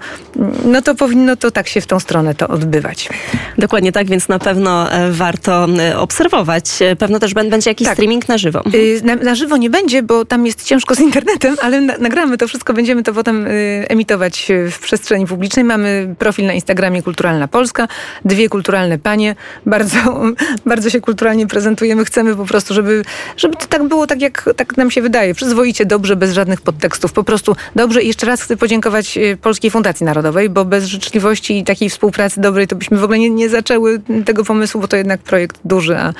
no 0.65 0.81
to 0.81 0.95
powinno 0.95 1.35
to 1.35 1.51
tak 1.51 1.67
się 1.67 1.81
w 1.81 1.87
tą 1.87 1.99
stronę 1.99 2.35
to 2.35 2.47
odbywać. 2.47 3.09
Dokładnie 3.57 3.91
tak, 3.95 4.07
więc 4.07 4.27
na 4.27 4.39
pewno 4.39 4.91
e, 4.91 5.11
warto 5.11 5.67
e, 5.79 5.99
obserwować. 5.99 6.81
E, 6.81 6.95
pewno 6.95 7.19
też 7.19 7.33
będzie 7.33 7.69
jakiś 7.69 7.87
tak. 7.87 7.95
streaming 7.95 8.27
na 8.27 8.37
żywo. 8.37 8.63
Y, 8.73 9.01
na, 9.03 9.15
na, 9.15 9.35
żywo 9.35 9.57
nie 9.57 9.69
będzie, 9.69 10.03
bo 10.03 10.25
tam 10.25 10.45
jest 10.45 10.63
ciężko 10.63 10.95
z 10.95 10.99
internetem, 10.99 11.55
ale 11.61 11.81
na, 11.81 11.97
nagramy 11.97 12.37
to 12.37 12.47
wszystko, 12.47 12.73
będziemy 12.73 13.03
to 13.03 13.13
potem 13.13 13.47
y, 13.47 13.85
emitować 13.89 14.51
w 14.71 14.79
przestrzeni 14.79 15.27
publicznej. 15.27 15.65
Mamy 15.65 16.15
profil 16.19 16.45
na 16.45 16.53
Instagramie 16.53 17.03
Kulturalna 17.03 17.47
Polska, 17.47 17.87
dwie 18.25 18.49
kulturalne 18.49 18.99
panie, 18.99 19.35
bardzo, 19.65 19.97
bardzo 20.65 20.89
się 20.89 21.01
kulturalnie 21.01 21.47
prezentujemy. 21.47 22.05
Chcemy 22.05 22.35
po 22.35 22.45
prostu, 22.45 22.73
żeby, 22.73 23.03
żeby 23.37 23.55
to 23.55 23.65
tak 23.65 23.83
było 23.83 24.07
tak, 24.07 24.21
jak 24.21 24.49
tak 24.55 24.77
nam 24.77 24.91
się 24.91 25.01
wydaje. 25.01 25.33
Przyzwoicie, 25.33 25.85
dobrze, 25.85 26.15
bez 26.15 26.33
żadnych 26.33 26.61
podtekstów. 26.61 27.13
Po 27.13 27.23
prostu 27.23 27.55
dobrze. 27.75 28.03
I 28.03 28.07
jeszcze 28.07 28.25
raz 28.25 28.41
chcę 28.41 28.57
podziękować 28.57 29.19
Polskiej 29.41 29.71
Fundacji 29.71 30.05
Narodowej, 30.05 30.49
bo 30.49 30.65
bez 30.65 30.85
życzliwości 30.85 31.57
i 31.57 31.63
takiej 31.63 31.89
współpracy 31.89 32.41
dobrej 32.41 32.67
to 32.67 32.75
byśmy 32.75 32.97
w 32.97 33.03
ogóle 33.03 33.19
nie, 33.19 33.29
nie 33.29 33.49
zaczęły 33.49 33.84
tego 34.25 34.43
pomysłu, 34.43 34.81
bo 34.81 34.87
to 34.87 34.97
jednak 34.97 35.21
projekt 35.21 35.57
duży, 35.65 35.97
a 35.97 36.13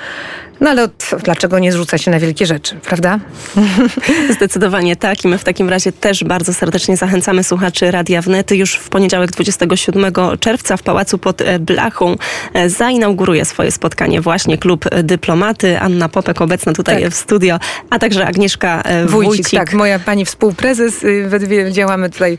no 0.60 0.70
ale 0.70 0.84
od, 0.84 1.10
dlaczego 1.24 1.60
nie 1.60 1.72
zrzuca 1.72 1.98
się 1.98 2.12
na 2.12 2.20
wielkie 2.20 2.46
rzeczy, 2.46 2.76
prawda? 2.76 3.20
Zdecydowanie 4.36 4.96
tak 4.96 5.26
i 5.26 5.28
my 5.28 5.38
w 5.38 5.44
takim 5.44 5.70
razie 5.70 5.92
też 5.92 6.24
bardzo 6.24 6.54
serdecznie 6.54 6.98
zachęcamy 6.98 7.44
słuchaczy 7.44 7.92
Radia 7.92 8.22
Wnet. 8.22 8.52
Już 8.52 8.76
w 8.76 8.90
poniedziałek 8.90 9.32
27 9.32 10.14
czerwca 10.40 10.78
w 10.78 10.84
Pałacu 10.84 11.18
pod 11.18 11.42
e, 11.42 11.60
Blachą 11.60 12.16
e, 12.54 12.70
zainauguruje 12.70 13.46
swoje 13.46 13.72
spotkanie 13.72 14.22
właśnie 14.22 14.58
Klub 14.58 14.86
Dyplomaty. 15.04 15.80
Anna 15.80 16.10
Popek 16.10 16.42
obecna 16.42 16.74
tutaj 16.74 17.04
tak. 17.04 17.12
w 17.12 17.16
studio, 17.16 17.60
a 17.90 18.00
także 18.00 18.28
Agnieszka 18.28 18.82
e, 18.82 19.06
Wójcik. 19.06 19.36
Wójcik. 19.36 19.60
Tak, 19.60 19.74
moja 19.74 20.00
pani 20.00 20.26
współprezes. 20.26 21.04
Y, 21.04 21.28
we 21.28 21.40
dwie 21.40 21.72
działamy 21.72 22.10
tutaj 22.10 22.38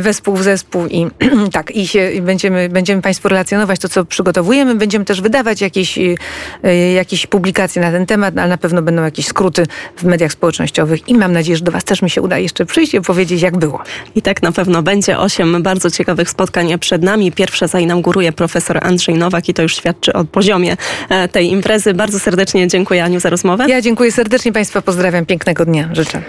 wespół 0.00 0.36
w 0.36 0.42
zespół 0.42 0.86
i 0.86 1.06
tak, 1.52 1.70
i 1.70 1.88
się, 1.88 2.10
będziemy, 2.22 2.68
będziemy 2.68 3.02
Państwu 3.02 3.28
relacjonować 3.28 3.80
to, 3.80 3.88
co 3.88 4.04
przygotowujemy. 4.04 4.74
Będziemy 4.74 5.04
też 5.04 5.20
wydawać 5.20 5.60
jakieś, 5.60 5.98
jakieś 6.94 7.26
publikacje 7.34 7.82
na 7.82 7.90
ten 7.90 8.06
temat, 8.06 8.38
ale 8.38 8.48
na 8.48 8.58
pewno 8.58 8.82
będą 8.82 9.02
jakieś 9.02 9.26
skróty 9.26 9.66
w 9.96 10.04
mediach 10.04 10.32
społecznościowych 10.32 11.08
i 11.08 11.14
mam 11.14 11.32
nadzieję, 11.32 11.56
że 11.56 11.64
do 11.64 11.72
Was 11.72 11.84
też 11.84 12.02
mi 12.02 12.10
się 12.10 12.22
uda 12.22 12.38
jeszcze 12.38 12.66
przyjść 12.66 12.94
i 12.94 12.98
opowiedzieć, 12.98 13.42
jak 13.42 13.56
było. 13.56 13.82
I 14.14 14.22
tak 14.22 14.42
na 14.42 14.52
pewno 14.52 14.82
będzie. 14.82 15.18
Osiem 15.18 15.62
bardzo 15.62 15.90
ciekawych 15.90 16.30
spotkań 16.30 16.78
przed 16.78 17.02
nami. 17.02 17.32
Pierwsze 17.32 17.68
zainauguruje 17.68 18.32
profesor 18.32 18.78
Andrzej 18.82 19.14
Nowak 19.14 19.48
i 19.48 19.54
to 19.54 19.62
już 19.62 19.76
świadczy 19.76 20.12
o 20.12 20.24
poziomie 20.24 20.76
e, 21.08 21.28
tej 21.28 21.50
imprezy. 21.50 21.94
Bardzo 21.94 22.18
serdecznie 22.18 22.68
dziękuję 22.68 23.04
Aniu 23.04 23.20
za 23.20 23.30
rozmowę. 23.30 23.66
Ja 23.68 23.80
dziękuję 23.80 24.12
serdecznie 24.12 24.52
Państwa, 24.52 24.82
pozdrawiam, 24.82 25.26
pięknego 25.26 25.64
dnia 25.64 25.88
życzę. 25.92 26.20